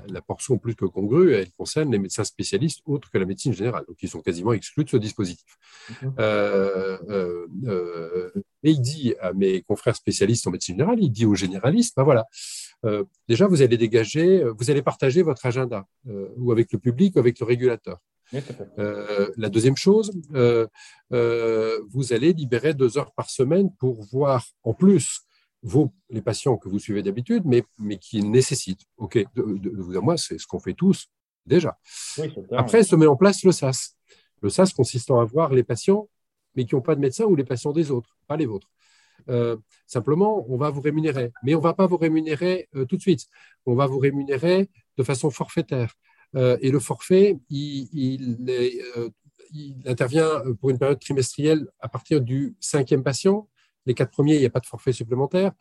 la, 0.09 0.23
portion 0.23 0.59
plus 0.59 0.75
que 0.75 0.85
congrue, 0.85 1.35
elle 1.35 1.51
concerne 1.53 1.91
les 1.91 1.99
médecins 1.99 2.25
spécialistes 2.25 2.81
autres 2.87 3.11
que 3.11 3.19
la 3.19 3.27
médecine 3.27 3.53
générale, 3.53 3.85
donc 3.87 3.97
ils 4.03 4.09
sont 4.09 4.21
quasiment 4.21 4.53
exclus 4.53 4.85
de 4.85 4.91
ce 4.91 4.97
dispositif. 4.97 5.57
Euh, 6.19 6.99
euh, 7.09 7.47
euh, 7.67 8.31
et 8.63 8.71
il 8.71 8.81
dit 8.81 9.15
à 9.21 9.33
mes 9.33 9.63
confrères 9.63 9.97
spécialistes 9.97 10.47
en 10.47 10.51
médecine 10.51 10.77
générale, 10.77 10.99
il 11.01 11.11
dit 11.11 11.27
aux 11.27 11.35
généralistes, 11.35 11.97
ben 11.97 12.05
voilà, 12.05 12.27
déjà 13.29 13.47
vous 13.47 13.63
allez 13.63 13.77
dégager, 13.77 14.45
vous 14.59 14.71
allez 14.71 14.83
partager 14.83 15.23
votre 15.23 15.45
agenda, 15.47 15.87
ou 16.37 16.53
avec 16.53 16.73
le 16.73 16.79
public, 16.79 17.17
ou 17.17 17.19
avec 17.19 17.41
le 17.41 17.47
régulateur. 17.47 17.99
la 18.77 19.49
deuxième 19.49 19.77
chose, 19.77 20.13
vous 21.11 22.13
allez 22.13 22.33
libérer 22.33 22.75
deux 22.75 22.99
heures 22.99 23.13
par 23.13 23.31
semaine 23.31 23.71
pour 23.79 24.03
voir 24.05 24.47
en 24.63 24.75
plus 24.75 25.23
vos, 25.63 25.93
les 26.09 26.23
patients 26.23 26.57
que 26.57 26.69
vous 26.69 26.79
suivez 26.79 27.03
d'habitude, 27.03 27.43
mais, 27.45 27.65
mais 27.79 27.99
qui 27.99 28.23
nécessitent. 28.23 28.85
OK, 28.97 29.19
de, 29.35 29.71
vous 29.75 29.97
à 29.97 30.01
moi, 30.01 30.17
c'est 30.17 30.39
ce 30.39 30.47
qu'on 30.47 30.61
fait 30.61 30.75
tous 30.75 31.09
déjà. 31.47 31.79
Après, 32.53 32.83
se 32.83 32.97
met 32.97 33.07
en 33.07 33.17
place 33.17 33.45
le 33.45 33.53
SAS. 33.53 33.97
Le 34.43 34.49
SAS 34.49 34.73
consistant 34.73 35.21
à 35.21 35.25
voir 35.25 35.53
les 35.53 35.63
patients, 35.63 36.09
mais 36.55 36.65
qui 36.65 36.75
n'ont 36.75 36.81
pas 36.81 36.95
de 36.95 37.01
médecin 37.01 37.25
ou 37.25 37.37
les 37.37 37.45
patients 37.45 37.73
des 37.73 37.91
autres, 37.91 38.17
pas 38.27 38.37
les 38.37 38.47
vôtres. 38.47 38.71
Euh, 39.29 39.57
simplement, 39.87 40.47
on 40.49 40.57
va 40.57 40.71
vous 40.71 40.81
rémunérer, 40.81 41.31
mais 41.43 41.55
on 41.55 41.59
ne 41.59 41.63
va 41.63 41.75
pas 41.75 41.87
vous 41.87 41.99
rémunérer 41.99 42.69
euh, 42.75 42.87
tout 42.87 42.97
de 42.97 43.03
suite. 43.03 43.27
On 43.67 43.75
va 43.75 43.87
vous 43.87 43.99
rémunérer 43.99 44.71
de 44.97 45.03
façon 45.03 45.31
forfaitaire. 45.31 45.95
Euh, 46.37 46.57
et 46.63 46.71
le 46.71 46.79
forfait, 46.79 47.39
il, 47.51 47.89
il, 47.93 48.39
il, 49.53 49.75
intervient 49.87 50.43
pour 50.61 50.71
une 50.71 50.79
période 50.79 51.01
trimestrielle 51.01 51.67
à 51.81 51.89
partir 51.89 52.21
du 52.21 52.57
cinquième 52.61 53.03
patient 53.03 53.49
les 53.87 53.95
quatre 53.95 54.11
premiers, 54.11 54.35
il 54.35 54.41
n'y 54.41 54.47
a 54.47 54.51
pas 54.51 54.61
de 54.61 54.67
forfait 54.67 54.93
supplémentaire. 54.93 55.53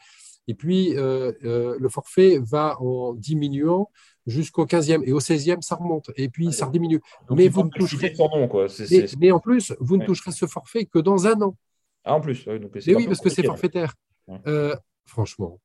Et 0.49 0.55
puis, 0.55 0.97
euh, 0.97 1.31
euh, 1.43 1.77
le 1.79 1.89
forfait 1.89 2.39
va 2.41 2.75
en 2.81 3.13
diminuant 3.13 3.91
jusqu'au 4.25 4.65
15e. 4.65 5.03
Et 5.05 5.13
au 5.13 5.19
16e, 5.19 5.61
ça 5.61 5.75
remonte. 5.75 6.09
Et 6.15 6.27
puis, 6.27 6.51
ça 6.53 6.65
rediminue. 6.65 7.01
mais 7.29 7.49
vous 7.49 7.65
ne 7.65 7.69
toucherez. 7.69 8.15
mais, 9.19 9.31
en 9.31 9.39
plus, 9.39 9.75
vous 9.79 9.97
ne 9.97 10.05
toucherez 10.07 10.31
ce 10.31 10.47
forfait 10.47 10.85
que 10.85 10.97
dans 10.97 11.27
un 11.27 11.39
an. 11.43 11.55
Ah, 12.03 12.15
en 12.15 12.21
plus. 12.21 12.47
Oui, 12.47 12.60
donc 12.60 12.71
oui 12.73 13.05
parce 13.05 13.19
que 13.19 13.29
c'est 13.29 13.45
forfaitaire. 13.45 13.93
Euh, 14.47 14.75
franchement. 15.05 15.60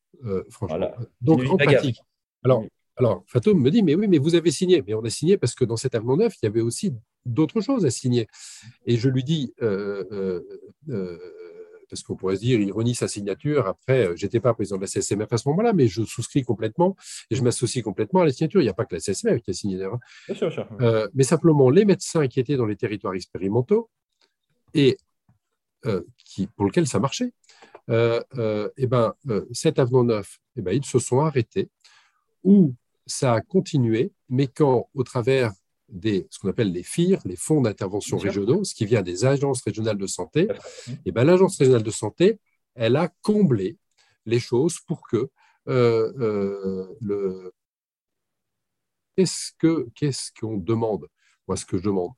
franchement. 0.51 0.91
Donc, 1.23 1.41
en 1.49 1.57
pratique. 1.57 2.03
Alors, 2.45 2.65
alors, 2.97 3.25
Fatoum 3.27 3.59
me 3.59 3.71
dit, 3.71 3.83
mais 3.83 3.95
oui, 3.95 4.07
mais 4.07 4.19
vous 4.19 4.35
avez 4.35 4.51
signé. 4.51 4.85
Mais 4.87 4.93
on 4.93 5.03
a 5.03 5.11
signé 5.11 5.39
parce 5.39 5.55
que 5.55 5.65
dans 5.65 5.79
cet 5.79 5.95
avenant 5.95 6.19
neuf, 6.19 6.35
il 6.43 6.47
y 6.47 6.49
avait 6.49 6.61
aussi 6.61 6.93
d'autres 7.25 7.63
choses 7.63 7.87
à 7.87 7.91
signer. 7.91 8.27
Et 8.85 8.99
je 8.99 9.09
lui 9.09 9.25
dis, 9.25 9.55
parce 11.95 12.03
qu'on 12.03 12.17
pourrait 12.17 12.35
se 12.35 12.41
dire, 12.41 12.59
il 12.59 12.73
renie 12.73 12.97
sa 12.97 13.07
signature. 13.07 13.69
Après, 13.69 14.09
euh, 14.09 14.17
j'étais 14.17 14.41
pas 14.41 14.53
président 14.53 14.77
de 14.77 14.81
la 14.81 14.89
CSMF 14.89 15.33
à 15.33 15.39
ce 15.39 15.49
moment-là, 15.49 15.73
mais 15.73 15.87
je 15.87 16.03
souscris 16.03 16.43
complètement 16.43 16.97
et 17.31 17.37
je 17.37 17.43
m'associe 17.43 17.85
complètement 17.85 18.23
à 18.23 18.25
la 18.25 18.33
signature. 18.33 18.61
Il 18.61 18.65
n'y 18.65 18.71
a 18.71 18.75
pas 18.75 18.85
que 18.85 18.97
la 18.97 19.01
CSMF 19.01 19.41
qui 19.43 19.53
a 19.53 19.55
signé 19.55 19.77
d'ailleurs. 19.77 19.99
Euh, 20.81 21.09
mais 21.15 21.23
simplement, 21.23 21.71
les 21.71 21.85
médecins 21.85 22.27
qui 22.27 22.41
étaient 22.41 22.57
dans 22.57 22.67
les 22.67 22.75
territoires 22.75 23.15
expérimentaux 23.15 23.91
et 24.75 24.97
euh, 25.87 26.03
qui, 26.25 26.49
pour 26.49 26.67
lesquels 26.67 26.89
ça 26.89 26.99
marchait, 26.99 27.33
et 27.89 28.21
eh 28.79 28.87
ben, 28.87 29.13
cet 29.53 29.79
avenant 29.79 30.05
neuf, 30.05 30.39
et 30.57 30.61
eh 30.61 30.63
ben, 30.63 30.73
ils 30.73 30.85
se 30.87 30.99
sont 30.99 31.21
arrêtés 31.21 31.69
ou 32.43 32.75
ça 33.07 33.35
a 33.35 33.41
continué, 33.41 34.11
mais 34.31 34.47
quand, 34.47 34.89
au 34.95 35.05
travers 35.05 35.53
des, 35.95 36.27
ce 36.31 36.39
qu'on 36.39 36.49
appelle 36.49 36.73
les 36.73 36.83
FIR, 36.83 37.21
les 37.25 37.37
fonds 37.37 37.63
d'intervention 37.63 38.19
régionaux, 38.19 38.65
ce 38.65 38.75
qui 38.75 38.85
vient 38.85 39.03
des 39.03 39.25
agences 39.25 39.63
régionales 39.63 39.97
de 39.97 40.07
santé, 40.07 40.49
et 41.07 41.13
ben, 41.13 41.25
l'agence 41.25 41.57
régionale 41.57 41.85
de 41.85 41.91
santé, 41.91 42.41
elle 42.75 42.97
a 42.97 43.09
comblé 43.23 43.79
les 44.27 44.41
choses 44.41 44.81
pour 44.81 45.07
que 45.09 45.31
euh, 45.69 46.13
euh, 46.19 46.97
le... 47.01 47.53
Qu'est-ce 49.17 49.53
qu'on 49.61 49.89
qu'est-ce 49.95 50.33
qu'on 50.39 50.57
demande? 50.57 51.07
Moi, 51.47 51.57
ce 51.57 51.65
que 51.65 51.79
je 51.79 51.85
demande, 51.85 52.11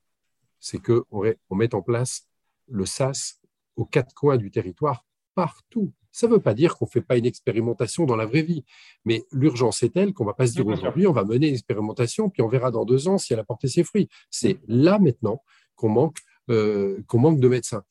c'est 0.59 0.79
qu'on 0.79 1.03
on 1.49 1.55
mette 1.55 1.75
en 1.75 1.83
place 1.83 2.27
le 2.67 2.87
SAS 2.87 3.39
aux 3.75 3.85
quatre 3.85 4.15
coins 4.15 4.37
du 4.37 4.49
territoire, 4.49 5.05
partout. 5.37 5.93
Ça 6.11 6.25
ne 6.25 6.33
veut 6.33 6.39
pas 6.39 6.55
dire 6.55 6.75
qu'on 6.75 6.85
ne 6.85 6.89
fait 6.89 7.01
pas 7.01 7.15
une 7.15 7.27
expérimentation 7.27 8.05
dans 8.05 8.15
la 8.15 8.25
vraie 8.25 8.41
vie, 8.41 8.65
mais 9.05 9.23
l'urgence 9.31 9.83
est 9.83 9.93
telle 9.93 10.13
qu'on 10.13 10.23
ne 10.23 10.29
va 10.29 10.33
pas 10.33 10.47
se 10.47 10.53
dire 10.53 10.65
aujourd'hui, 10.65 11.05
on 11.05 11.11
va 11.13 11.23
mener 11.23 11.47
une 11.47 11.53
expérimentation, 11.53 12.31
puis 12.31 12.41
on 12.41 12.47
verra 12.47 12.71
dans 12.71 12.85
deux 12.85 13.07
ans 13.07 13.19
si 13.19 13.33
elle 13.33 13.39
a 13.39 13.43
porté 13.43 13.67
ses 13.67 13.83
fruits. 13.83 14.09
C'est 14.31 14.57
là 14.67 14.97
maintenant 14.97 15.43
qu'on 15.75 15.89
manque 15.89 16.17
euh, 16.49 17.03
qu'on 17.07 17.19
manque 17.19 17.39
de 17.39 17.49
médecins. 17.49 17.83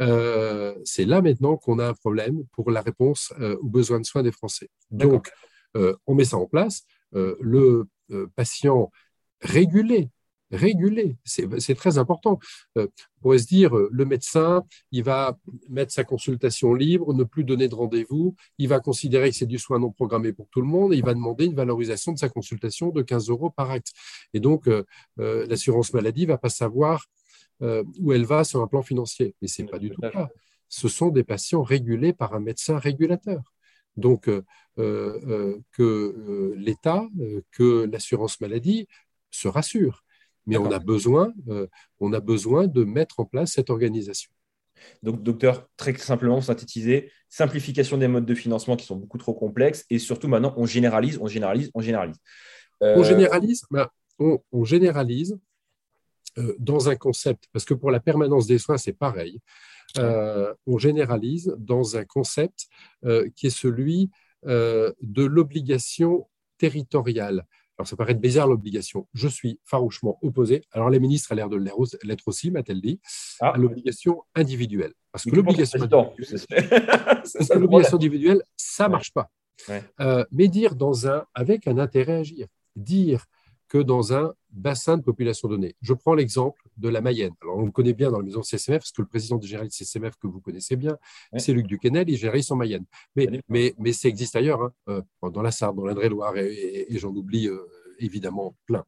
Euh, 0.00 0.74
c'est 0.84 1.04
là 1.04 1.22
maintenant 1.22 1.56
qu'on 1.56 1.78
a 1.78 1.86
un 1.86 1.94
problème 1.94 2.42
pour 2.52 2.70
la 2.72 2.80
réponse 2.80 3.32
euh, 3.38 3.56
aux 3.60 3.68
besoins 3.68 4.00
de 4.00 4.06
soins 4.06 4.24
des 4.24 4.32
Français. 4.32 4.70
Donc, 4.90 5.30
on 6.06 6.14
met 6.16 6.24
ça 6.24 6.38
en 6.38 6.46
place. 6.46 6.82
le 7.12 7.86
patient 8.34 8.90
régulé 9.40 10.10
réguler. 10.50 11.16
C'est 11.24 11.74
très 11.74 11.98
important. 11.98 12.38
Euh, 12.76 12.86
on 13.18 13.20
pourrait 13.22 13.38
se 13.38 13.46
dire, 13.46 13.76
euh, 13.76 13.88
le 13.92 14.04
médecin, 14.04 14.64
il 14.92 15.02
va 15.02 15.38
mettre 15.68 15.92
sa 15.92 16.04
consultation 16.04 16.74
libre, 16.74 17.12
ne 17.14 17.24
plus 17.24 17.44
donner 17.44 17.68
de 17.68 17.74
rendez-vous, 17.74 18.34
il 18.58 18.68
va 18.68 18.80
considérer 18.80 19.30
que 19.30 19.36
c'est 19.36 19.46
du 19.46 19.58
soin 19.58 19.78
non 19.78 19.90
programmé 19.90 20.32
pour 20.32 20.48
tout 20.48 20.60
le 20.60 20.66
monde 20.66 20.92
et 20.92 20.96
il 20.96 21.04
va 21.04 21.14
demander 21.14 21.46
une 21.46 21.54
valorisation 21.54 22.12
de 22.12 22.18
sa 22.18 22.28
consultation 22.28 22.90
de 22.90 23.02
15 23.02 23.28
euros 23.30 23.50
par 23.50 23.70
acte. 23.70 23.92
Et 24.32 24.40
donc, 24.40 24.68
euh, 24.68 24.84
l'assurance 25.16 25.92
maladie 25.92 26.26
va 26.26 26.38
pas 26.38 26.48
savoir 26.48 27.06
où 27.98 28.12
elle 28.12 28.24
va 28.24 28.44
sur 28.44 28.62
un 28.62 28.68
plan 28.68 28.82
financier. 28.82 29.34
Mais 29.42 29.48
c'est 29.48 29.64
pas 29.64 29.80
du 29.80 29.90
tout 29.90 30.00
ça. 30.00 30.28
Ce 30.68 30.86
sont 30.86 31.08
des 31.08 31.24
patients 31.24 31.64
régulés 31.64 32.12
par 32.12 32.34
un 32.34 32.38
médecin 32.38 32.78
régulateur. 32.78 33.42
Donc, 33.96 34.30
que 34.76 36.54
l'État, 36.56 37.04
que 37.50 37.88
l'assurance 37.90 38.40
maladie 38.40 38.86
se 39.32 39.48
rassure 39.48 40.04
mais 40.48 40.56
on 40.56 40.70
a, 40.72 40.78
besoin, 40.78 41.32
euh, 41.48 41.66
on 42.00 42.12
a 42.14 42.20
besoin 42.20 42.66
de 42.66 42.82
mettre 42.82 43.20
en 43.20 43.26
place 43.26 43.52
cette 43.52 43.68
organisation. 43.68 44.30
Donc, 45.02 45.22
docteur, 45.22 45.68
très 45.76 45.94
simplement 45.96 46.40
synthétiser, 46.40 47.12
simplification 47.28 47.98
des 47.98 48.08
modes 48.08 48.24
de 48.24 48.34
financement 48.34 48.76
qui 48.76 48.86
sont 48.86 48.96
beaucoup 48.96 49.18
trop 49.18 49.34
complexes 49.34 49.84
et 49.90 49.98
surtout 49.98 50.26
maintenant, 50.26 50.54
on 50.56 50.64
généralise, 50.64 51.18
on 51.20 51.26
généralise, 51.26 51.70
on 51.74 51.82
généralise. 51.82 52.16
Euh, 52.82 52.96
on 52.96 53.02
généralise, 53.02 53.62
ben, 53.70 53.88
on, 54.18 54.64
généralise 54.64 55.38
euh, 56.38 56.56
dans 56.58 56.88
un 56.88 56.96
concept, 56.96 57.44
parce 57.52 57.66
que 57.66 57.74
pour 57.74 57.90
la 57.90 58.00
permanence 58.00 58.46
des 58.46 58.58
soins, 58.58 58.78
c'est 58.78 58.94
pareil. 58.94 59.40
on 59.96 60.78
généralise 60.78 61.54
dans 61.58 61.96
un 61.96 62.04
concept 62.04 62.68
qui 63.34 63.48
est 63.48 63.56
celui 63.64 64.10
de 64.44 65.24
l'obligation 65.24 66.26
territoriale. 66.56 67.44
Alors, 67.78 67.86
ça 67.86 67.96
paraît 67.96 68.14
bizarre 68.14 68.48
l'obligation. 68.48 69.06
Je 69.14 69.28
suis 69.28 69.60
farouchement 69.64 70.18
opposé. 70.22 70.64
Alors, 70.72 70.90
les 70.90 70.98
ministres 70.98 71.30
ont 71.32 71.36
l'air 71.36 71.48
de 71.48 71.56
l'être 72.02 72.26
aussi, 72.26 72.50
m'a-t-elle 72.50 72.80
dit, 72.80 73.00
ah. 73.40 73.50
à 73.50 73.56
l'obligation 73.56 74.24
individuelle. 74.34 74.92
Parce 75.12 75.24
que 75.24 75.30
l'obligation 75.36 75.80
individuelle, 77.96 78.42
ça 78.56 78.86
ne 78.86 78.92
marche 78.92 79.12
pas. 79.12 79.30
Euh, 80.00 80.24
mais 80.32 80.48
dire 80.48 80.74
dans 80.74 81.06
un, 81.08 81.24
avec 81.34 81.68
un 81.68 81.78
intérêt 81.78 82.14
à 82.14 82.18
agir, 82.18 82.46
dire 82.74 83.24
que 83.68 83.78
dans 83.78 84.14
un 84.14 84.34
bassin 84.50 84.96
de 84.96 85.02
population 85.02 85.48
donnée. 85.48 85.76
Je 85.82 85.92
prends 85.92 86.14
l'exemple 86.14 86.60
de 86.76 86.88
la 86.88 87.00
Mayenne. 87.00 87.34
Alors, 87.42 87.58
on 87.58 87.66
le 87.66 87.70
connaît 87.70 87.92
bien 87.92 88.10
dans 88.10 88.18
la 88.18 88.24
maison 88.24 88.42
CSMF, 88.42 88.78
parce 88.78 88.92
que 88.92 89.02
le 89.02 89.08
président 89.08 89.40
général 89.40 89.68
de 89.68 89.72
CSMF 89.72 90.16
que 90.16 90.26
vous 90.26 90.40
connaissez 90.40 90.76
bien, 90.76 90.96
c'est 91.36 91.52
Luc 91.52 91.66
Duquesnel, 91.66 92.08
il 92.08 92.16
généralise 92.16 92.50
en 92.50 92.56
Mayenne. 92.56 92.84
Mais, 93.14 93.28
mais, 93.48 93.74
mais 93.78 93.92
ça 93.92 94.08
existe 94.08 94.36
ailleurs, 94.36 94.62
hein, 94.62 94.72
euh, 94.88 95.30
dans 95.30 95.42
la 95.42 95.50
Sarthe, 95.50 95.76
dans 95.76 95.84
l'Indre-et-Loire, 95.84 96.36
et, 96.36 96.86
j'en 96.92 97.14
oublie 97.14 97.48
euh, 97.48 97.58
évidemment 97.98 98.56
plein. 98.66 98.84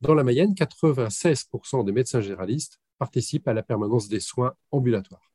Dans 0.00 0.14
la 0.14 0.24
Mayenne, 0.24 0.54
96% 0.54 1.84
des 1.84 1.92
médecins 1.92 2.20
généralistes 2.20 2.80
participent 2.98 3.48
à 3.48 3.54
la 3.54 3.62
permanence 3.62 4.08
des 4.08 4.20
soins 4.20 4.54
ambulatoires. 4.70 5.30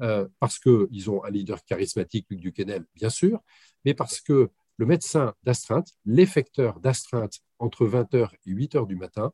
Euh, 0.00 0.26
parce 0.38 0.58
qu'ils 0.58 1.10
ont 1.10 1.22
un 1.24 1.30
leader 1.30 1.62
charismatique, 1.64 2.26
Luc 2.30 2.40
Duquesnel, 2.40 2.86
bien 2.94 3.10
sûr, 3.10 3.40
mais 3.84 3.92
parce 3.92 4.20
que 4.20 4.48
le 4.78 4.86
médecin 4.86 5.34
d'astreinte, 5.42 5.88
l'effecteur 6.06 6.80
d'astreinte 6.80 7.40
entre 7.60 7.86
20h 7.86 8.30
et 8.46 8.50
8h 8.50 8.86
du 8.86 8.96
matin, 8.96 9.32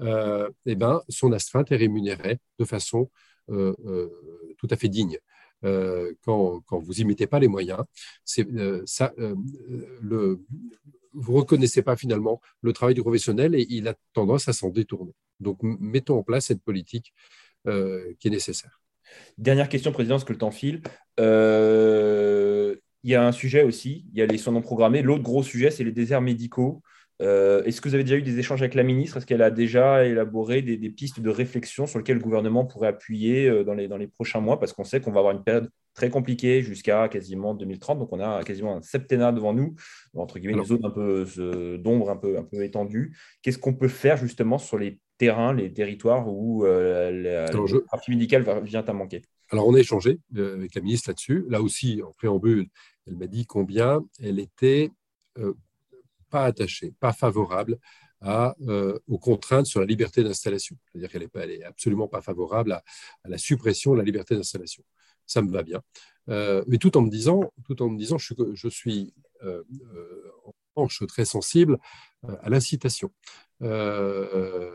euh, 0.00 0.50
eh 0.66 0.74
ben, 0.74 1.02
son 1.08 1.32
astreinte 1.32 1.70
est 1.72 1.76
rémunérée 1.76 2.38
de 2.58 2.64
façon 2.64 3.10
euh, 3.50 3.74
tout 4.58 4.68
à 4.70 4.76
fait 4.76 4.88
digne. 4.88 5.18
quand, 6.22 6.62
vous 6.70 6.94
n'y 6.94 7.04
mettez 7.04 7.26
pas 7.26 7.38
les 7.38 7.48
moyens, 7.48 7.82
ça, 8.24 9.12
vous 11.12 11.32
ne 11.32 11.36
reconnaissez 11.36 11.82
pas 11.82 11.96
finalement 11.96 12.40
le 12.62 12.72
travail 12.72 12.94
du 12.94 13.02
professionnel 13.02 13.54
et 13.54 13.66
il 13.68 13.88
a 13.88 13.94
tendance 14.12 14.48
à 14.48 14.52
s'en 14.52 14.70
détourner. 14.70 15.12
Donc, 15.40 15.58
mettons 15.62 16.18
en 16.18 16.22
place 16.22 16.46
cette 16.46 16.62
politique 16.62 17.12
qui 17.64 18.28
est 18.28 18.30
nécessaire. 18.30 18.80
Dernière 19.38 19.68
question, 19.68 19.92
Président, 19.92 20.14
parce 20.14 20.24
que 20.24 20.32
le 20.32 20.38
temps 20.38 20.50
file. 20.50 20.82
Euh, 21.20 22.76
il 23.02 23.10
y 23.10 23.14
a 23.14 23.26
un 23.26 23.32
sujet 23.32 23.62
aussi, 23.62 24.06
il 24.12 24.18
y 24.18 24.22
a 24.22 24.26
les 24.26 24.38
soins 24.38 24.52
non 24.52 24.62
programmés. 24.62 25.02
L'autre 25.02 25.22
gros 25.22 25.42
sujet, 25.42 25.70
c'est 25.70 25.84
les 25.84 25.92
déserts 25.92 26.22
médicaux. 26.22 26.82
Euh, 27.22 27.62
est-ce 27.64 27.80
que 27.80 27.88
vous 27.88 27.94
avez 27.94 28.04
déjà 28.04 28.16
eu 28.16 28.22
des 28.22 28.38
échanges 28.38 28.60
avec 28.60 28.74
la 28.74 28.82
ministre? 28.82 29.16
Est-ce 29.16 29.26
qu'elle 29.26 29.42
a 29.42 29.50
déjà 29.50 30.04
élaboré 30.04 30.62
des, 30.62 30.90
pistes 30.90 31.20
de 31.20 31.30
réflexion 31.30 31.86
sur 31.86 31.98
lesquelles 31.98 32.16
le 32.16 32.22
gouvernement 32.22 32.64
pourrait 32.64 32.88
appuyer 32.88 33.48
euh, 33.48 33.64
dans 33.64 33.74
les, 33.74 33.88
dans 33.88 33.96
les 33.96 34.08
prochains 34.08 34.40
mois? 34.40 34.58
Parce 34.58 34.72
qu'on 34.72 34.84
sait 34.84 35.00
qu'on 35.00 35.12
va 35.12 35.20
avoir 35.20 35.34
une 35.34 35.44
période 35.44 35.70
très 35.94 36.10
compliquée 36.10 36.62
jusqu'à 36.62 37.08
quasiment 37.08 37.54
2030. 37.54 38.00
Donc, 38.00 38.12
on 38.12 38.20
a 38.20 38.42
quasiment 38.42 38.76
un 38.76 38.82
septennat 38.82 39.32
devant 39.32 39.54
nous, 39.54 39.74
entre 40.14 40.38
guillemets, 40.38 40.54
une 40.54 40.64
zone 40.64 40.84
un 40.84 40.90
peu 40.90 41.24
d'ombre 41.78 42.10
un 42.10 42.16
peu, 42.16 42.36
un 42.36 42.42
peu 42.42 42.64
étendue. 42.64 43.16
Qu'est-ce 43.42 43.58
qu'on 43.58 43.74
peut 43.74 43.88
faire 43.88 44.16
justement 44.16 44.58
sur 44.58 44.76
les 44.76 44.98
terrains, 45.18 45.52
les 45.52 45.72
territoires 45.72 46.28
où 46.28 46.64
euh, 46.64 47.46
la, 47.46 47.80
partie 47.90 48.10
médicale 48.10 48.44
vient 48.64 48.84
à 48.84 48.92
manquer? 48.92 49.22
Alors, 49.50 49.68
on 49.68 49.74
a 49.74 49.78
échangé 49.78 50.18
euh, 50.36 50.56
avec 50.56 50.74
la 50.74 50.80
ministre 50.80 51.10
là-dessus. 51.10 51.44
Là 51.48 51.62
aussi, 51.62 52.02
en 52.02 52.12
préambule, 52.12 52.66
elle 53.06 53.16
m'a 53.16 53.26
dit 53.26 53.46
combien 53.46 54.04
elle 54.20 54.40
était 54.40 54.90
euh, 55.38 55.54
pas 56.34 56.44
attachée, 56.44 56.92
pas 56.98 57.12
favorable 57.12 57.78
à, 58.20 58.56
aux 59.06 59.18
contraintes 59.18 59.66
sur 59.66 59.80
la 59.80 59.86
liberté 59.86 60.24
d'installation. 60.24 60.76
C'est-à-dire 60.86 61.10
qu'elle 61.10 61.28
n'est 61.48 61.64
absolument 61.64 62.08
pas 62.08 62.22
favorable 62.22 62.72
à, 62.72 62.82
la 63.24 63.38
suppression 63.38 63.92
de 63.92 63.98
la 63.98 64.04
liberté 64.04 64.34
d'installation. 64.34 64.82
Ça 65.26 65.42
me 65.42 65.50
va 65.50 65.62
bien. 65.62 65.80
mais 66.68 66.78
tout 66.78 66.96
en 66.96 67.02
me 67.02 67.10
disant, 67.10 67.52
tout 67.66 67.80
en 67.82 67.88
me 67.88 67.98
disant 67.98 68.18
je, 68.18 68.68
suis 68.68 69.14
en 69.42 70.82
revanche 70.82 71.06
très 71.06 71.24
sensible 71.24 71.78
à 72.46 72.48
l'incitation. 72.48 73.10
Euh, 73.62 74.70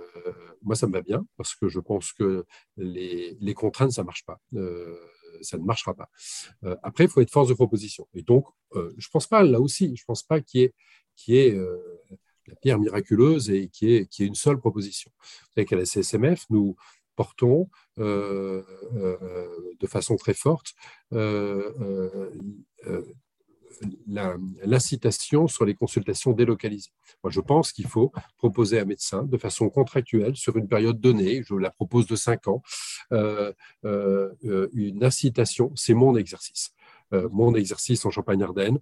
moi, 0.62 0.76
ça 0.76 0.88
me 0.88 0.94
va 0.94 1.02
bien 1.02 1.26
parce 1.38 1.56
que 1.56 1.68
je 1.68 1.80
pense 1.80 2.12
que 2.14 2.46
les, 2.78 3.54
contraintes, 3.54 3.92
ça 3.92 4.02
ne 4.02 4.06
marche 4.06 4.26
pas. 4.26 4.40
Euh, 4.56 4.96
ça 5.42 5.58
ne 5.58 5.64
marchera 5.64 5.94
pas. 5.94 6.10
Euh, 6.64 6.76
après, 6.84 7.06
il 7.06 7.10
faut 7.10 7.22
être 7.22 7.32
force 7.32 7.50
de 7.50 7.54
proposition. 7.54 8.08
Et 8.14 8.24
donc, 8.24 8.46
je 8.74 8.80
ne 8.80 9.12
pense 9.12 9.28
pas, 9.28 9.44
là 9.44 9.60
aussi, 9.60 9.96
je 9.96 10.04
ne 10.04 10.06
pense 10.06 10.24
pas 10.24 10.42
qu'il 10.42 10.62
y 10.62 10.64
ait, 10.66 10.74
qui 11.20 11.38
est 11.38 11.56
la 12.48 12.56
pierre 12.56 12.80
miraculeuse 12.80 13.50
et 13.50 13.68
qui 13.68 13.94
est, 13.94 14.06
qui 14.08 14.24
est 14.24 14.28
une 14.28 14.36
seule 14.36 14.60
proposition. 14.60 15.12
Vous 15.20 15.54
savez 15.56 15.66
qu'à 15.66 15.76
la 15.76 15.86
CSMF, 15.86 16.46
nous 16.50 16.76
portons 17.16 17.70
de 17.98 18.64
façon 19.88 20.16
très 20.16 20.34
forte 20.34 20.74
l'incitation 24.66 25.48
sur 25.48 25.66
les 25.66 25.74
consultations 25.74 26.34
délocalisées. 26.34 26.92
Moi, 27.24 27.32
je 27.32 27.42
pense 27.42 27.72
qu'il 27.72 27.88
faut 27.88 28.12
proposer 28.38 28.80
à 28.80 28.84
un 28.84 28.86
médecin 28.86 29.24
de 29.24 29.38
façon 29.38 29.70
contractuelle 29.70 30.36
sur 30.36 30.58
une 30.58 30.68
période 30.68 31.00
donnée, 31.00 31.44
je 31.46 31.56
la 31.56 31.72
propose 31.72 32.08
de 32.08 32.16
cinq 32.16 32.48
ans, 32.48 32.62
euh, 33.12 33.54
euh, 33.86 34.70
une 34.74 35.04
incitation, 35.04 35.72
c'est 35.76 35.94
mon 35.94 36.16
exercice. 36.16 36.74
Euh, 37.14 37.28
mon 37.32 37.56
exercice 37.56 38.06
en 38.06 38.12
Champagne-Ardenne, 38.12 38.80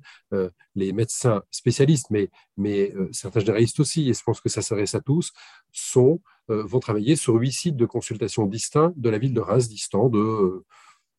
les 0.75 0.91
médecins 0.91 1.43
spécialistes, 1.51 2.07
mais, 2.09 2.29
mais 2.57 2.93
certains 3.11 3.39
généralistes 3.39 3.79
aussi, 3.79 4.09
et 4.09 4.13
je 4.13 4.23
pense 4.23 4.41
que 4.41 4.49
ça 4.49 4.61
s'adresse 4.61 4.95
à 4.95 5.01
tous, 5.01 5.31
sont, 5.71 6.21
vont 6.47 6.79
travailler 6.79 7.15
sur 7.15 7.35
huit 7.35 7.51
sites 7.51 7.77
de 7.77 7.85
consultation 7.85 8.45
distincts 8.45 8.93
de 8.95 9.09
la 9.09 9.17
ville 9.17 9.33
de 9.33 9.41
Reims, 9.41 9.69
distant 9.69 10.09
de 10.09 10.63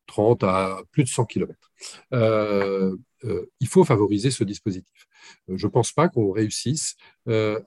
30 0.09 0.43
à 0.43 0.81
plus 0.91 1.03
de 1.03 1.09
100 1.09 1.25
km. 1.25 1.71
Euh, 2.13 2.97
euh, 3.23 3.45
il 3.59 3.67
faut 3.67 3.83
favoriser 3.83 4.31
ce 4.31 4.43
dispositif. 4.43 5.07
Euh, 5.49 5.57
je 5.57 5.67
ne 5.67 5.71
pense 5.71 5.91
pas 5.91 6.09
qu'on 6.09 6.31
réussisse 6.31 6.95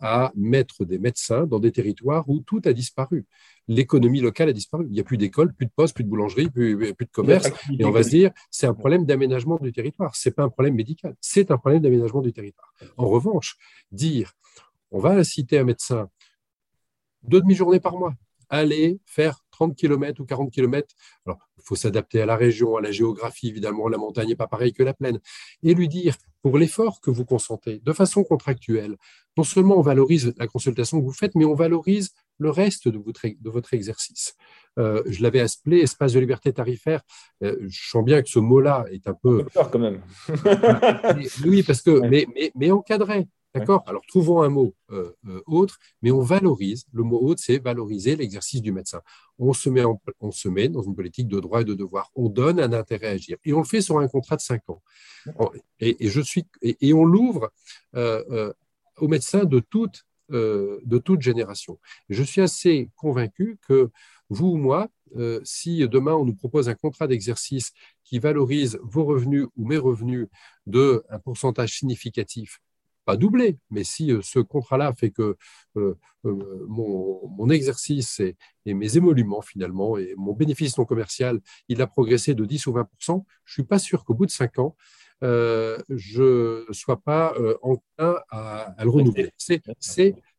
à 0.00 0.32
mettre 0.34 0.84
des 0.84 0.98
médecins 0.98 1.46
dans 1.46 1.60
des 1.60 1.70
territoires 1.70 2.28
où 2.28 2.40
tout 2.40 2.60
a 2.64 2.72
disparu. 2.72 3.26
L'économie 3.68 4.20
locale 4.20 4.48
a 4.48 4.52
disparu. 4.52 4.86
Il 4.88 4.92
n'y 4.92 5.00
a 5.00 5.04
plus 5.04 5.18
d'école, 5.18 5.52
plus 5.54 5.66
de 5.66 5.72
poste, 5.74 5.94
plus 5.94 6.04
de 6.04 6.08
boulangerie, 6.08 6.50
plus, 6.50 6.94
plus 6.94 7.06
de 7.06 7.10
commerce. 7.10 7.48
Et 7.78 7.84
on 7.84 7.90
va 7.90 8.02
se 8.02 8.10
dire, 8.10 8.30
c'est 8.50 8.66
un 8.66 8.74
problème 8.74 9.06
d'aménagement 9.06 9.58
du 9.60 9.72
territoire. 9.72 10.16
Ce 10.16 10.28
n'est 10.28 10.32
pas 10.32 10.42
un 10.42 10.48
problème 10.48 10.74
médical, 10.74 11.14
c'est 11.20 11.50
un 11.50 11.58
problème 11.58 11.80
d'aménagement 11.80 12.20
du 12.20 12.32
territoire. 12.32 12.74
En 12.96 13.08
revanche, 13.08 13.56
dire, 13.90 14.32
on 14.90 14.98
va 14.98 15.10
inciter 15.10 15.58
un 15.58 15.64
médecin 15.64 16.08
deux 17.22 17.40
demi-journées 17.40 17.80
par 17.80 17.96
mois, 17.96 18.14
aller 18.48 19.00
faire 19.06 19.44
30 19.52 19.76
km 19.76 20.20
ou 20.20 20.24
40 20.26 20.52
km. 20.52 20.94
Alors, 21.24 21.38
il 21.56 21.62
faut 21.64 21.76
s'adapter 21.76 22.20
à 22.20 22.26
la 22.26 22.36
région, 22.36 22.76
à 22.76 22.80
la 22.80 22.90
géographie, 22.90 23.48
évidemment, 23.48 23.88
la 23.88 23.96
montagne 23.96 24.28
n'est 24.28 24.36
pas 24.36 24.48
pareille 24.48 24.72
que 24.72 24.82
la 24.82 24.92
plaine, 24.92 25.20
et 25.62 25.74
lui 25.74 25.88
dire, 25.88 26.16
pour 26.42 26.58
l'effort 26.58 27.00
que 27.00 27.10
vous 27.10 27.24
consentez, 27.24 27.78
de 27.78 27.92
façon 27.92 28.24
contractuelle, 28.24 28.96
non 29.36 29.44
seulement 29.44 29.78
on 29.78 29.82
valorise 29.82 30.34
la 30.36 30.48
consultation 30.48 31.00
que 31.00 31.04
vous 31.04 31.12
faites, 31.12 31.34
mais 31.34 31.44
on 31.44 31.54
valorise 31.54 32.10
le 32.42 32.50
reste 32.50 32.88
de 32.88 32.98
votre, 32.98 33.26
de 33.26 33.50
votre 33.50 33.72
exercice. 33.72 34.34
Euh, 34.78 35.02
je 35.06 35.22
l'avais 35.22 35.40
appelé 35.40 35.78
espace 35.78 36.12
de 36.12 36.20
liberté 36.20 36.52
tarifaire. 36.52 37.02
Euh, 37.42 37.56
je 37.68 37.88
sens 37.88 38.04
bien 38.04 38.22
que 38.22 38.28
ce 38.28 38.38
mot-là 38.38 38.84
est 38.90 39.06
un 39.06 39.14
peu. 39.14 39.44
Peur 39.44 39.70
quand 39.70 39.78
même. 39.78 40.02
oui, 41.46 41.62
parce 41.62 41.82
que, 41.82 42.06
mais, 42.08 42.26
mais, 42.34 42.52
mais 42.54 42.70
encadré. 42.70 43.28
D'accord? 43.54 43.84
Alors, 43.86 44.00
trouvons 44.08 44.40
un 44.40 44.48
mot 44.48 44.74
euh, 44.92 45.12
autre, 45.46 45.78
mais 46.00 46.10
on 46.10 46.22
valorise. 46.22 46.86
Le 46.90 47.02
mot 47.02 47.20
autre, 47.20 47.42
c'est 47.44 47.58
valoriser 47.58 48.16
l'exercice 48.16 48.62
du 48.62 48.72
médecin. 48.72 49.02
On 49.38 49.52
se, 49.52 49.68
met 49.68 49.82
on 50.20 50.30
se 50.30 50.48
met 50.48 50.70
dans 50.70 50.80
une 50.80 50.94
politique 50.94 51.28
de 51.28 51.38
droit 51.38 51.60
et 51.60 51.64
de 51.64 51.74
devoir. 51.74 52.10
On 52.14 52.30
donne 52.30 52.58
un 52.58 52.72
intérêt 52.72 53.08
à 53.08 53.10
agir. 53.10 53.36
Et 53.44 53.52
on 53.52 53.58
le 53.58 53.66
fait 53.66 53.82
sur 53.82 53.98
un 53.98 54.08
contrat 54.08 54.36
de 54.36 54.40
cinq 54.40 54.62
ans. 54.70 54.82
Et, 55.80 56.08
je 56.08 56.20
suis, 56.22 56.46
et, 56.62 56.94
on 56.94 57.04
l'ouvre 57.04 57.52
aux 57.94 59.08
médecins 59.08 59.44
de 59.44 59.58
toute, 60.30 60.80
de 60.84 60.98
toute 60.98 61.20
génération. 61.20 61.78
je 62.08 62.22
suis 62.22 62.40
assez 62.40 62.90
convaincu 62.96 63.58
que 63.66 63.90
vous 64.28 64.48
ou 64.48 64.56
moi, 64.56 64.88
si 65.44 65.86
demain 65.88 66.14
on 66.14 66.24
nous 66.24 66.34
propose 66.34 66.68
un 66.68 66.74
contrat 66.74 67.06
d'exercice 67.06 67.72
qui 68.04 68.18
valorise 68.18 68.78
vos 68.82 69.04
revenus 69.04 69.46
ou 69.56 69.66
mes 69.66 69.76
revenus 69.76 70.28
de 70.66 71.04
un 71.10 71.18
pourcentage 71.18 71.76
significatif 71.78 72.60
pas 73.04 73.16
doublé, 73.16 73.58
mais 73.70 73.84
si 73.84 74.12
euh, 74.12 74.20
ce 74.22 74.38
contrat-là 74.38 74.92
fait 74.94 75.10
que 75.10 75.36
euh, 75.76 75.98
euh, 76.24 76.66
mon, 76.68 77.50
exercice 77.50 78.20
et, 78.20 78.36
mes 78.66 78.96
émoluments 78.96 79.42
finalement 79.42 79.98
et 79.98 80.14
mon 80.16 80.32
bénéfice 80.32 80.78
non 80.78 80.84
commercial, 80.84 81.40
il 81.68 81.82
a 81.82 81.86
progressé 81.86 82.34
de 82.34 82.44
10 82.44 82.66
ou 82.68 82.72
20% 82.72 82.86
je 83.06 83.10
ne 83.12 83.22
suis 83.52 83.64
pas 83.64 83.78
sûr 83.78 84.04
qu'au 84.04 84.14
bout 84.14 84.26
de 84.26 84.30
5 84.30 84.58
ans, 84.60 84.76
je 85.22 86.68
ne 86.68 86.72
sois 86.72 87.00
pas 87.00 87.34
enclin 87.62 88.16
à, 88.30 88.74
à, 88.76 88.84
le 88.84 88.90
renouveler. 88.90 89.30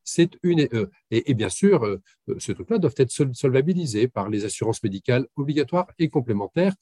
C'est 0.04 0.38
une 0.44 0.68
euh, 0.74 0.90
et, 1.12 1.34
bien 1.34 1.50
sûr, 1.50 1.86
euh, 1.86 2.02
euh, 2.30 2.36
ce 2.40 2.52
truc-là 2.52 2.78
doivent 2.78 2.96
être 2.98 3.12
solvabilisés 3.34 4.08
par 4.08 4.30
les 4.30 4.46
assurances 4.46 4.84
médicales 4.84 5.28
obligatoires 5.36 5.88
et 6.00 6.10
complémentaires. 6.10 6.76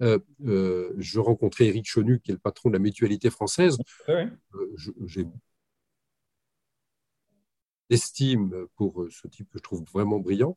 je 0.00 1.18
rencontrais 1.18 1.66
Eric 1.66 1.86
Chonu, 1.86 2.20
qui 2.20 2.30
est 2.30 2.34
le 2.34 2.40
patron 2.40 2.70
de 2.70 2.74
la 2.74 2.80
mutualité 2.80 3.30
française. 3.30 3.78
J'ai 5.06 5.26
d'estime 7.90 8.66
pour 8.76 9.06
ce 9.10 9.28
type 9.28 9.48
que 9.50 9.58
je 9.58 9.62
trouve 9.62 9.84
vraiment 9.92 10.18
brillant. 10.18 10.56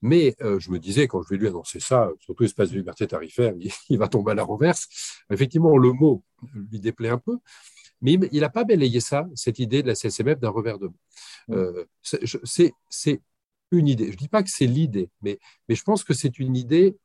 Mais 0.00 0.36
je 0.40 0.70
me 0.70 0.78
disais, 0.78 1.08
quand 1.08 1.22
je 1.22 1.28
vais 1.30 1.36
lui 1.36 1.48
annoncer 1.48 1.80
ça, 1.80 2.10
surtout 2.20 2.44
espace 2.44 2.70
de 2.70 2.76
liberté 2.76 3.06
tarifaire, 3.06 3.52
il, 3.88 3.98
va 3.98 4.08
tomber 4.08 4.32
à 4.32 4.34
la 4.34 4.44
renverse. 4.44 4.88
Effectivement, 5.30 5.76
le 5.76 5.92
mot 5.92 6.22
lui 6.54 6.80
déplaît 6.80 7.08
un 7.08 7.18
peu. 7.18 7.38
Mais 8.00 8.12
il 8.30 8.40
n'a 8.40 8.48
pas 8.48 8.62
balayé 8.62 9.00
ça, 9.00 9.26
cette 9.34 9.58
idée 9.58 9.82
de 9.82 9.88
la 9.88 9.94
CSMF 9.94 10.38
d'un 10.38 10.50
revers 10.50 10.78
de 10.78 10.86
main. 10.86 11.56
Euh, 11.56 11.84
c'est 12.02 13.22
une 13.72 13.88
idée. 13.88 14.06
Je 14.06 14.12
ne 14.12 14.16
dis 14.16 14.28
pas 14.28 14.42
que 14.42 14.50
c'est 14.50 14.66
l'idée, 14.66 15.10
mais, 15.20 15.38
mais 15.68 15.74
je 15.74 15.82
pense 15.82 16.04
que 16.04 16.14
c'est 16.14 16.38
une 16.38 16.56
idée 16.56 16.96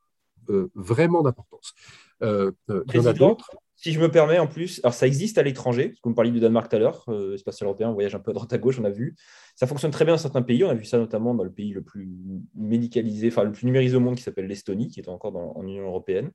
vraiment 0.75 1.23
d'importance. 1.23 1.73
il 2.21 2.53
y 2.93 2.99
en 2.99 3.05
a 3.05 3.13
d'autres. 3.13 3.49
Si 3.83 3.91
je 3.91 3.99
me 3.99 4.09
permets, 4.09 4.39
en 4.39 4.47
plus, 4.47 4.79
alors 4.81 4.93
ça 4.93 5.05
existe 5.07 5.37
à 5.37 5.43
l'étranger, 5.43 5.89
parce 5.89 5.99
que 5.99 6.03
vous 6.05 6.11
me 6.11 6.15
parliez 6.15 6.31
du 6.31 6.39
Danemark 6.39 6.69
tout 6.69 6.77
à 6.77 6.79
l'heure, 6.79 7.03
euh, 7.09 7.35
spatial 7.35 7.67
européen, 7.67 7.89
on 7.89 7.93
voyage 7.93 8.15
un 8.15 8.19
peu 8.19 8.31
à 8.31 8.33
droite 8.33 8.53
à 8.53 8.57
gauche, 8.57 8.79
on 8.79 8.85
a 8.85 8.89
vu. 8.89 9.13
Ça 9.57 9.67
fonctionne 9.67 9.91
très 9.91 10.05
bien 10.05 10.13
dans 10.13 10.19
certains 10.19 10.41
pays, 10.41 10.63
on 10.63 10.69
a 10.69 10.73
vu 10.73 10.85
ça 10.85 10.97
notamment 10.97 11.35
dans 11.35 11.43
le 11.43 11.51
pays 11.51 11.73
le 11.73 11.81
plus 11.81 12.09
médicalisé, 12.55 13.27
enfin 13.27 13.43
le 13.43 13.51
plus 13.51 13.65
numérisé 13.65 13.97
au 13.97 13.99
monde, 13.99 14.15
qui 14.15 14.23
s'appelle 14.23 14.47
l'Estonie, 14.47 14.87
qui 14.87 15.01
est 15.01 15.09
encore 15.09 15.33
dans, 15.33 15.51
en 15.57 15.67
Union 15.67 15.83
européenne. 15.83 16.31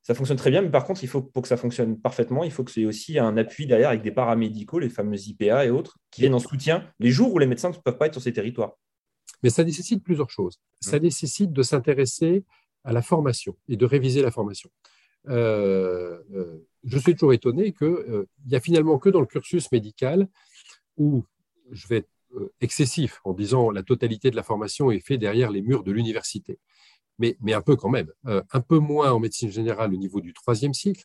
Ça 0.00 0.14
fonctionne 0.14 0.38
très 0.38 0.48
bien, 0.48 0.62
mais 0.62 0.70
par 0.70 0.86
contre, 0.86 1.04
il 1.04 1.06
faut, 1.06 1.20
pour 1.20 1.42
que 1.42 1.48
ça 1.48 1.58
fonctionne 1.58 2.00
parfaitement, 2.00 2.44
il 2.44 2.50
faut 2.50 2.64
que 2.64 2.70
c'est 2.70 2.86
aussi 2.86 3.18
un 3.18 3.36
appui 3.36 3.66
derrière 3.66 3.90
avec 3.90 4.00
des 4.00 4.12
paramédicaux, 4.12 4.78
les 4.78 4.88
fameux 4.88 5.18
IPA 5.18 5.66
et 5.66 5.70
autres, 5.70 5.98
qui 6.10 6.22
viennent 6.22 6.32
en 6.32 6.38
soutien 6.38 6.82
les 6.98 7.10
jours 7.10 7.34
où 7.34 7.38
les 7.38 7.46
médecins 7.46 7.68
ne 7.68 7.74
peuvent 7.74 7.98
pas 7.98 8.06
être 8.06 8.14
sur 8.14 8.22
ces 8.22 8.32
territoires. 8.32 8.72
Mais 9.42 9.50
ça 9.50 9.64
nécessite 9.64 10.02
plusieurs 10.02 10.30
choses. 10.30 10.62
Ça 10.80 10.98
mmh. 10.98 11.02
nécessite 11.02 11.52
de 11.52 11.62
s'intéresser 11.62 12.42
à 12.84 12.92
la 12.92 13.02
formation 13.02 13.54
et 13.68 13.76
de 13.76 13.84
réviser 13.84 14.22
la 14.22 14.30
formation. 14.30 14.70
Euh, 15.28 16.18
euh, 16.34 16.64
je 16.86 16.98
suis 16.98 17.14
toujours 17.14 17.32
étonné 17.32 17.72
qu'il 17.72 17.86
euh, 17.86 18.26
n'y 18.46 18.56
a 18.56 18.60
finalement 18.60 18.98
que 18.98 19.08
dans 19.08 19.20
le 19.20 19.26
cursus 19.26 19.70
médical 19.72 20.28
où 20.96 21.24
je 21.72 21.86
vais 21.88 21.98
être 21.98 22.10
excessif 22.60 23.20
en 23.24 23.32
disant 23.32 23.70
la 23.70 23.82
totalité 23.82 24.30
de 24.30 24.36
la 24.36 24.42
formation 24.42 24.90
est 24.90 25.00
faite 25.00 25.20
derrière 25.20 25.50
les 25.50 25.62
murs 25.62 25.84
de 25.84 25.92
l'université. 25.92 26.58
Mais, 27.18 27.36
mais, 27.40 27.54
un 27.54 27.62
peu 27.62 27.76
quand 27.76 27.88
même, 27.88 28.12
un 28.24 28.60
peu 28.60 28.78
moins 28.78 29.10
en 29.10 29.20
médecine 29.20 29.50
générale 29.50 29.94
au 29.94 29.96
niveau 29.96 30.20
du 30.20 30.34
troisième 30.34 30.74
cycle, 30.74 31.02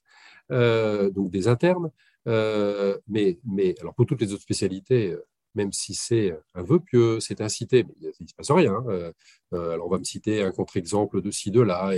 donc 0.50 1.32
des 1.32 1.48
internes, 1.48 1.90
mais, 2.26 3.40
mais 3.46 3.76
alors 3.80 3.94
pour 3.96 4.06
toutes 4.06 4.20
les 4.20 4.34
autres 4.34 4.42
spécialités, 4.42 5.16
même 5.56 5.72
si 5.72 5.94
c'est 5.94 6.38
un 6.56 6.64
vœu 6.64 6.80
pieux, 6.80 7.20
c'est 7.20 7.42
incité, 7.42 7.84
mais 7.84 8.12
il 8.20 8.24
ne 8.24 8.28
se 8.28 8.34
passe 8.34 8.52
rien. 8.52 8.74
Hein. 8.74 8.86
Euh, 8.90 9.12
euh, 9.54 9.78
on 9.84 9.90
va 9.90 9.98
me 9.98 10.04
citer 10.04 10.42
un 10.42 10.52
contre-exemple 10.52 11.22
de 11.22 11.32
ci, 11.32 11.52
de 11.52 11.62
là, 11.62 11.94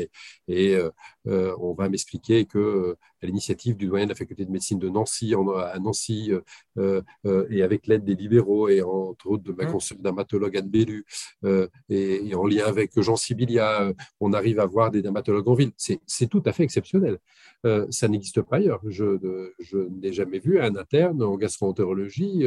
et, 0.48 0.76
euh, 0.76 1.56
on 1.60 1.74
va 1.74 1.89
m'expliquer 1.89 2.46
que 2.46 2.98
à 3.23 3.25
l'initiative 3.25 3.77
du 3.77 3.88
doyen 3.88 4.05
de 4.05 4.09
la 4.09 4.15
faculté 4.15 4.45
de 4.45 4.51
médecine 4.51 4.79
de 4.79 4.89
Nancy, 4.89 5.33
à 5.33 5.79
Nancy, 5.79 6.31
et 6.79 7.63
avec 7.63 7.88
l'aide 7.88 8.03
des 8.03 8.15
libéraux, 8.15 8.67
et 8.69 8.81
entre 8.81 9.27
autres 9.27 9.43
de 9.43 9.53
ma 9.53 9.65
mmh. 9.65 9.71
consoeur 9.71 9.97
dermatologue 9.99 10.57
Anne 10.57 10.69
Bellu, 10.69 11.05
et, 11.89 12.36
en 12.36 12.45
lien 12.45 12.65
avec 12.65 12.99
Jean 12.99 13.15
Sibilia, 13.15 13.93
on 14.19 14.33
arrive 14.33 14.59
à 14.59 14.65
voir 14.65 14.91
des 14.91 15.01
dermatologues 15.01 15.47
en 15.47 15.53
ville. 15.53 15.71
C'est 15.77 16.27
tout 16.27 16.43
à 16.45 16.51
fait 16.51 16.63
exceptionnel. 16.63 17.17
ça 17.89 18.07
n'existe 18.07 18.41
pas 18.41 18.57
ailleurs. 18.57 18.81
Je, 18.88 19.17
je 19.59 19.77
n'ai 19.77 20.13
jamais 20.13 20.39
vu 20.39 20.59
un 20.59 20.75
interne 20.75 21.23
en 21.23 21.36
gastroentérologie 21.38 22.43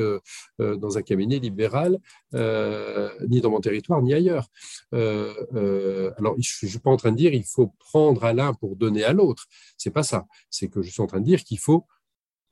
dans 0.59 0.99
un 0.99 1.03
cabinet 1.03 1.39
libéral, 1.39 1.99
euh, 2.35 3.11
ni 3.29 3.41
dans 3.41 3.51
mon 3.51 3.61
territoire, 3.61 4.03
ni 4.03 4.13
ailleurs. 4.15 4.49
Euh, 4.95 5.33
euh, 5.55 6.11
alors, 6.19 6.35
je 6.39 6.67
ne 6.67 6.71
suis 6.71 6.79
pas 6.79 6.91
en 6.91 6.97
train 6.97 7.13
de 7.13 7.17
dire 7.17 7.33
il 7.35 7.45
faut 7.45 7.73
prendre 7.79 8.25
à 8.25 8.33
l'un 8.33 8.53
pour 8.55 8.77
donner 8.77 9.05
à 9.05 9.13
l'autre. 9.13 9.47
C'est 9.77 9.91
pas 9.91 10.03
ça. 10.03 10.27
C'est 10.51 10.66
que 10.69 10.83
je 10.83 10.91
suis 10.91 11.03
en 11.03 11.07
train 11.07 11.21
de 11.21 11.25
dire 11.25 11.43
qu'il 11.45 11.59
faut 11.59 11.87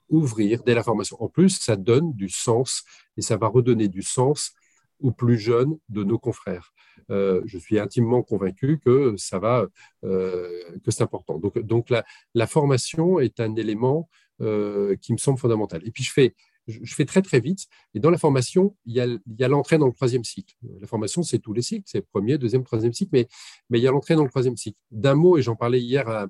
ouvrir 0.09 0.63
dès 0.65 0.75
la 0.75 0.83
formation. 0.83 1.17
En 1.23 1.29
plus, 1.29 1.59
ça 1.61 1.77
donne 1.77 2.13
du 2.13 2.29
sens 2.29 2.85
et 3.17 3.23
ça 3.23 3.37
va 3.37 3.49
redonner 3.49 3.89
du 3.89 4.03
sens 4.03 4.53
aux 5.01 5.13
plus 5.13 5.39
jeunes 5.39 5.77
de 5.89 6.05
nos 6.05 6.19
confrères. 6.19 6.73
je 7.09 7.59
suis 7.59 7.79
intimement 7.79 8.23
convaincu 8.23 8.79
que 8.79 9.17
ça 9.17 9.39
va, 9.39 9.67
que 10.03 10.91
c'est 10.91 11.03
important. 11.03 11.39
Donc, 11.39 11.59
donc 11.59 11.91
la, 11.91 12.05
la, 12.35 12.47
formation 12.47 13.19
est 13.19 13.41
un 13.41 13.57
élément 13.57 14.09
qui 14.39 15.13
me 15.13 15.19
semble 15.19 15.39
fondamental. 15.39 15.83
Et 15.87 15.91
puis 15.91 16.05
je 16.05 16.13
fais 16.13 16.35
je 16.67 16.95
fais 16.95 17.05
très 17.05 17.23
très 17.23 17.41
vite. 17.41 17.67
Et 17.95 18.01
dans 18.01 18.11
la 18.11 18.19
formation, 18.19 18.77
il 18.87 18.95
y 18.95 19.01
a, 19.01 19.49
l'entrée 19.49 19.79
dans 19.79 19.87
le 19.87 19.93
troisième 19.93 20.25
cycle. 20.25 20.55
La 20.81 20.87
formation, 20.87 21.23
c'est 21.23 21.39
tous 21.39 21.53
les 21.53 21.63
cycles, 21.63 21.85
c'est 21.87 22.01
premier, 22.01 22.39
deuxième, 22.39 22.65
troisième 22.65 22.93
cycle, 22.93 23.11
mais, 23.13 23.29
mais 23.71 23.79
il 23.79 23.83
y 23.83 23.89
a 23.89 23.91
l'entrée 23.91 24.15
dans 24.15 24.25
le 24.25 24.31
troisième 24.31 24.57
cycle. 24.57 24.79
D'un 24.91 25.15
mot, 25.15 25.37
et 25.37 25.43
j'en 25.43 25.57
parlais 25.57 25.81
hier 25.81 26.09
à, 26.09 26.27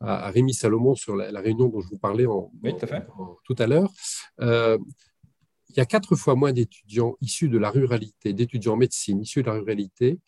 à, 0.00 0.30
Rémi 0.30 0.54
Salomon 0.54 0.94
sur 0.94 1.16
la, 1.16 1.40
réunion 1.40 1.68
dont 1.68 1.80
je 1.80 1.88
vous 1.88 1.98
parlais 1.98 2.26
tout 3.44 3.56
à 3.58 3.66
l'heure. 3.66 3.90
Euh, 4.40 4.78
il 5.70 5.78
y 5.78 5.80
a 5.80 5.86
quatre 5.86 6.16
fois 6.16 6.34
moins 6.34 6.52
d'étudiants 6.52 7.16
issus 7.20 7.48
de 7.48 7.58
la 7.58 7.70
ruralité, 7.70 8.32
d'étudiants 8.32 8.74
en 8.74 8.76
médecine 8.76 9.22
issus 9.22 9.42
de 9.42 9.46
la 9.46 9.54
ruralité 9.54 10.18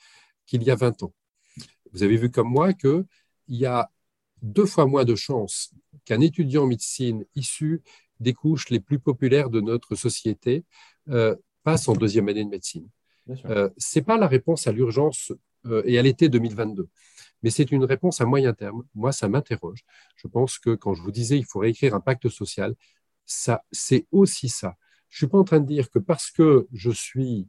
qu'il 0.47 0.62
y 0.62 0.71
a 0.71 0.75
20 0.75 1.03
ans. 1.03 1.14
Vous 1.93 2.03
avez 2.03 2.17
vu 2.17 2.31
comme 2.31 2.49
moi 2.49 2.73
qu'il 2.73 3.05
y 3.49 3.67
a 3.67 3.90
deux 4.43 4.67
fois 4.67 4.87
moins 4.87 5.05
de 5.05 5.14
chances 5.14 5.73
qu'un 6.05 6.21
étudiant 6.21 6.64
en 6.64 6.67
médecine 6.67 7.25
issu 7.35 7.83
des 8.20 8.35
couches 8.35 8.70
les 8.70 8.81
plus 8.81 8.98
populaires 8.98 9.50
de 9.50 9.61
notre 9.61 9.94
société 9.94 10.64
euh, 11.09 11.37
passent 11.62 11.88
en 11.88 11.94
deuxième 11.94 12.29
année 12.29 12.44
de 12.44 12.50
médecine. 12.50 12.88
Euh, 13.46 13.70
Ce 13.79 13.98
n'est 13.98 14.05
pas 14.05 14.18
la 14.18 14.27
réponse 14.27 14.66
à 14.66 14.72
l'urgence 14.72 15.33
euh, 15.66 15.83
et 15.87 15.98
à 15.98 16.03
l'été 16.03 16.29
2022, 16.29 16.88
mais 17.42 17.50
c'est 17.50 17.70
une 17.72 17.85
réponse 17.85 18.20
à 18.20 18.27
moyen 18.27 18.53
terme. 18.53 18.85
Moi, 18.94 19.12
ça 19.12 19.29
m'interroge. 19.29 19.85
Je 20.16 20.29
pense 20.29 20.59
que 20.59 20.74
quand 20.74 20.94
je 20.94 21.03
vous 21.03 21.12
disais 21.12 21.38
il 21.38 21.46
faut 21.46 21.61
réécrire 21.61 21.94
un 21.94 22.00
pacte 22.00 22.29
social, 22.29 22.74
ça, 23.27 23.64
c'est 23.72 24.07
aussi 24.12 24.48
ça. 24.48 24.77
Je 25.09 25.16
ne 25.16 25.29
suis 25.29 25.31
pas 25.31 25.38
en 25.38 25.44
train 25.44 25.61
de 25.61 25.66
dire 25.66 25.90
que 25.90 25.98
parce 25.98 26.31
que 26.31 26.66
je 26.72 26.90
suis 26.90 27.48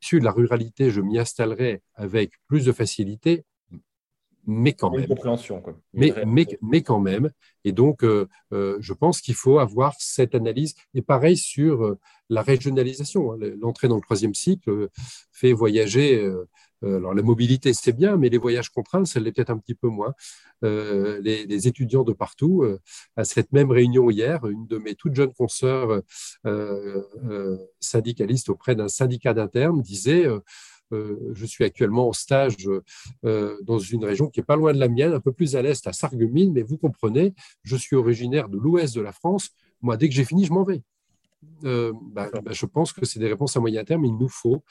issu 0.00 0.20
de 0.20 0.24
la 0.24 0.30
ruralité, 0.30 0.90
je 0.92 1.00
m'y 1.00 1.18
installerai 1.18 1.82
avec 1.94 2.32
plus 2.46 2.64
de 2.64 2.72
facilité 2.72 3.44
mais 4.46 4.72
quand 4.72 4.90
même. 4.90 5.06
compréhension. 5.06 5.62
Mais, 5.92 6.12
mais, 6.26 6.46
mais, 6.62 6.82
quand 6.82 7.00
même. 7.00 7.30
Et 7.64 7.72
donc, 7.72 8.02
euh, 8.02 8.28
euh, 8.52 8.76
je 8.80 8.92
pense 8.92 9.20
qu'il 9.20 9.34
faut 9.34 9.58
avoir 9.58 9.94
cette 9.98 10.34
analyse. 10.34 10.74
Et 10.94 11.02
pareil 11.02 11.36
sur 11.36 11.84
euh, 11.84 11.98
la 12.28 12.42
régionalisation. 12.42 13.32
Hein. 13.32 13.38
L'entrée 13.60 13.88
dans 13.88 13.96
le 13.96 14.02
troisième 14.02 14.34
cycle 14.34 14.88
fait 15.30 15.52
voyager. 15.52 16.28
alors, 16.82 17.14
la 17.14 17.22
mobilité, 17.22 17.72
c'est 17.72 17.92
bien, 17.92 18.16
mais 18.16 18.28
les 18.28 18.38
voyages 18.38 18.70
contraints, 18.70 19.04
ça 19.04 19.20
l'est 19.20 19.32
peut-être 19.32 19.50
un 19.50 19.58
petit 19.58 19.74
peu 19.74 19.88
moins. 19.88 20.14
Les, 20.62 21.68
étudiants 21.68 22.04
de 22.04 22.12
partout, 22.12 22.64
à 23.16 23.24
cette 23.24 23.52
même 23.52 23.70
réunion 23.70 24.10
hier, 24.10 24.44
une 24.46 24.66
de 24.66 24.78
mes 24.78 24.94
toutes 24.94 25.14
jeunes 25.14 25.32
consoeurs 25.34 26.02
syndicalistes 27.80 28.48
auprès 28.48 28.74
d'un 28.74 28.88
syndicat 28.88 29.34
d'interne 29.34 29.82
disait 29.82 30.26
je 31.32 31.46
suis 31.46 31.64
actuellement 31.64 32.08
en 32.08 32.12
stage 32.12 32.56
euh, 33.24 33.58
dans 33.62 33.78
une 33.78 34.04
région 34.04 34.28
qui 34.28 34.40
est 34.40 34.44
pas 34.44 34.56
loin 34.56 34.72
de 34.72 34.78
la 34.78 34.88
mienne, 34.88 35.12
un 35.12 35.20
peu 35.20 35.32
plus 35.32 35.56
à 35.56 35.62
l'est, 35.62 35.86
à 35.86 35.92
Sarreguemines, 35.92 36.52
mais 36.52 36.62
vous 36.62 36.78
comprenez, 36.78 37.34
je 37.62 37.76
suis 37.76 37.96
originaire 37.96 38.48
de 38.48 38.58
l'ouest 38.58 38.94
de 38.94 39.00
la 39.00 39.12
France. 39.12 39.50
Moi, 39.80 39.96
dès 39.96 40.08
que 40.08 40.14
j'ai 40.14 40.24
fini, 40.24 40.44
je 40.44 40.52
m'en 40.52 40.64
vais. 40.64 40.82
Euh, 41.64 41.92
bah, 42.12 42.30
bah, 42.32 42.52
je 42.52 42.66
pense 42.66 42.92
que 42.92 43.04
c'est 43.04 43.18
des 43.18 43.28
réponses 43.28 43.56
à 43.56 43.60
moyen 43.60 43.84
terme. 43.84 44.04
Il 44.04 44.16
nous 44.16 44.28
faut 44.28 44.62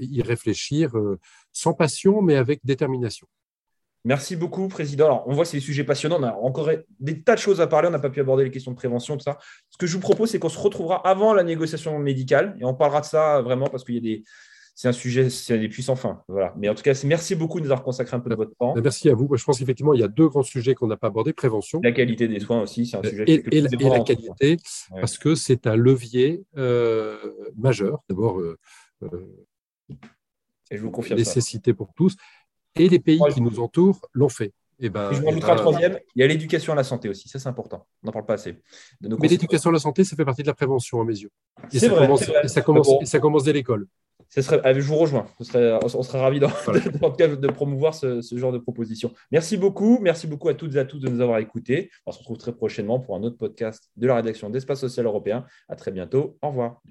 y 0.00 0.22
réfléchir 0.22 0.92
sans 1.52 1.74
passion, 1.74 2.22
mais 2.22 2.36
avec 2.36 2.60
détermination. 2.64 3.26
Merci 4.04 4.36
beaucoup, 4.36 4.68
Président. 4.68 5.06
Alors, 5.06 5.24
on 5.26 5.34
voit 5.34 5.44
que 5.44 5.50
c'est 5.50 5.58
des 5.58 5.62
sujets 5.62 5.84
passionnants. 5.84 6.18
On 6.20 6.22
a 6.22 6.32
encore 6.32 6.70
des 7.00 7.22
tas 7.22 7.34
de 7.34 7.40
choses 7.40 7.60
à 7.60 7.66
parler. 7.66 7.88
On 7.88 7.90
n'a 7.90 7.98
pas 7.98 8.10
pu 8.10 8.20
aborder 8.20 8.44
les 8.44 8.50
questions 8.50 8.70
de 8.70 8.76
prévention, 8.76 9.16
tout 9.16 9.24
ça. 9.24 9.38
Ce 9.70 9.76
que 9.76 9.86
je 9.86 9.94
vous 9.94 10.00
propose, 10.00 10.30
c'est 10.30 10.38
qu'on 10.38 10.48
se 10.48 10.58
retrouvera 10.58 11.06
avant 11.06 11.34
la 11.34 11.42
négociation 11.42 11.98
médicale 11.98 12.56
et 12.60 12.64
on 12.64 12.74
parlera 12.74 13.00
de 13.00 13.06
ça 13.06 13.42
vraiment 13.42 13.66
parce 13.66 13.84
qu'il 13.84 13.96
y 13.96 13.98
a 13.98 14.00
des, 14.00 14.24
c'est 14.78 14.86
un 14.86 14.92
sujet, 14.92 15.28
c'est 15.28 15.58
des 15.58 15.68
puissants 15.68 15.96
fins. 15.96 16.22
Voilà. 16.28 16.54
Mais 16.56 16.68
en 16.68 16.74
tout 16.76 16.84
cas, 16.84 16.92
merci 17.04 17.34
beaucoup 17.34 17.58
de 17.58 17.64
nous 17.64 17.72
avoir 17.72 17.82
consacré 17.82 18.16
un 18.16 18.20
peu 18.20 18.30
de 18.30 18.36
votre 18.36 18.54
temps. 18.54 18.76
Merci 18.80 19.10
à 19.10 19.14
vous. 19.14 19.28
Je 19.34 19.42
pense 19.42 19.58
qu'effectivement, 19.58 19.92
il 19.92 19.98
y 19.98 20.04
a 20.04 20.08
deux 20.08 20.28
grands 20.28 20.44
sujets 20.44 20.76
qu'on 20.76 20.86
n'a 20.86 20.96
pas 20.96 21.08
abordés 21.08 21.32
prévention. 21.32 21.80
La 21.82 21.90
qualité 21.90 22.28
des 22.28 22.38
soins 22.38 22.62
aussi, 22.62 22.86
c'est 22.86 22.96
un 22.96 23.02
sujet. 23.02 23.24
Et, 23.26 23.56
et, 23.56 23.60
la, 23.60 23.70
qualité, 24.04 24.56
parce 24.92 25.18
que 25.18 25.34
c'est 25.34 25.66
un 25.66 25.74
levier 25.74 26.44
euh, 26.56 27.18
majeur. 27.56 28.04
D'abord, 28.08 28.38
euh, 28.38 28.56
et 29.90 30.76
je 30.76 30.80
vous 30.80 30.92
confirme 30.92 31.18
nécessité 31.18 31.74
pour 31.74 31.92
tous. 31.92 32.14
Et 32.76 32.88
les 32.88 33.00
pays 33.00 33.18
qui 33.34 33.40
nous 33.40 33.58
entourent 33.58 34.06
l'ont 34.12 34.28
fait. 34.28 34.52
Et 34.78 34.90
ben, 34.90 35.12
je 35.12 35.20
m'en 35.22 35.32
ben, 35.32 35.42
un 35.42 35.56
troisième. 35.56 35.98
Il 36.14 36.20
y 36.20 36.22
a 36.22 36.28
l'éducation 36.28 36.72
à 36.72 36.76
la 36.76 36.84
santé 36.84 37.08
aussi. 37.08 37.28
Ça, 37.28 37.40
c'est 37.40 37.48
important. 37.48 37.88
On 38.04 38.06
n'en 38.06 38.12
parle 38.12 38.26
pas 38.26 38.34
assez. 38.34 38.62
Mais 39.00 39.26
l'éducation 39.26 39.70
à 39.70 39.72
la 39.72 39.80
santé, 39.80 40.04
ça 40.04 40.14
fait 40.14 40.24
partie 40.24 40.42
de 40.42 40.46
la 40.46 40.54
prévention 40.54 41.00
à 41.00 41.04
mes 41.04 41.18
yeux. 41.18 41.32
Et, 41.72 41.80
ça, 41.80 41.88
commence, 41.88 42.22
et 42.22 42.46
ça, 42.46 42.60
commence, 42.60 42.88
et 43.00 43.06
ça 43.06 43.18
commence 43.18 43.42
dès 43.42 43.52
l'école. 43.52 43.88
Serait, 44.28 44.74
je 44.74 44.86
vous 44.86 44.96
rejoins. 44.96 45.26
on 45.40 45.44
serait 46.02 46.20
ravis 46.20 46.38
de, 46.38 46.46
de, 47.36 47.46
promouvoir 47.48 47.94
ce, 47.94 48.20
genre 48.32 48.52
de 48.52 48.58
proposition. 48.58 49.12
Merci 49.32 49.56
beaucoup. 49.56 49.98
Merci 50.00 50.26
beaucoup 50.26 50.48
à 50.48 50.54
toutes 50.54 50.74
et 50.74 50.78
à 50.78 50.84
tous 50.84 50.98
de 50.98 51.08
nous 51.08 51.20
avoir 51.20 51.38
écoutés. 51.38 51.90
On 52.06 52.12
se 52.12 52.18
retrouve 52.18 52.38
très 52.38 52.52
prochainement 52.52 53.00
pour 53.00 53.16
un 53.16 53.22
autre 53.22 53.38
podcast 53.38 53.90
de 53.96 54.06
la 54.06 54.16
rédaction 54.16 54.50
d'Espace 54.50 54.80
Social 54.80 55.06
Européen. 55.06 55.46
À 55.68 55.76
très 55.76 55.92
bientôt. 55.92 56.36
Au 56.42 56.48
revoir. 56.48 56.82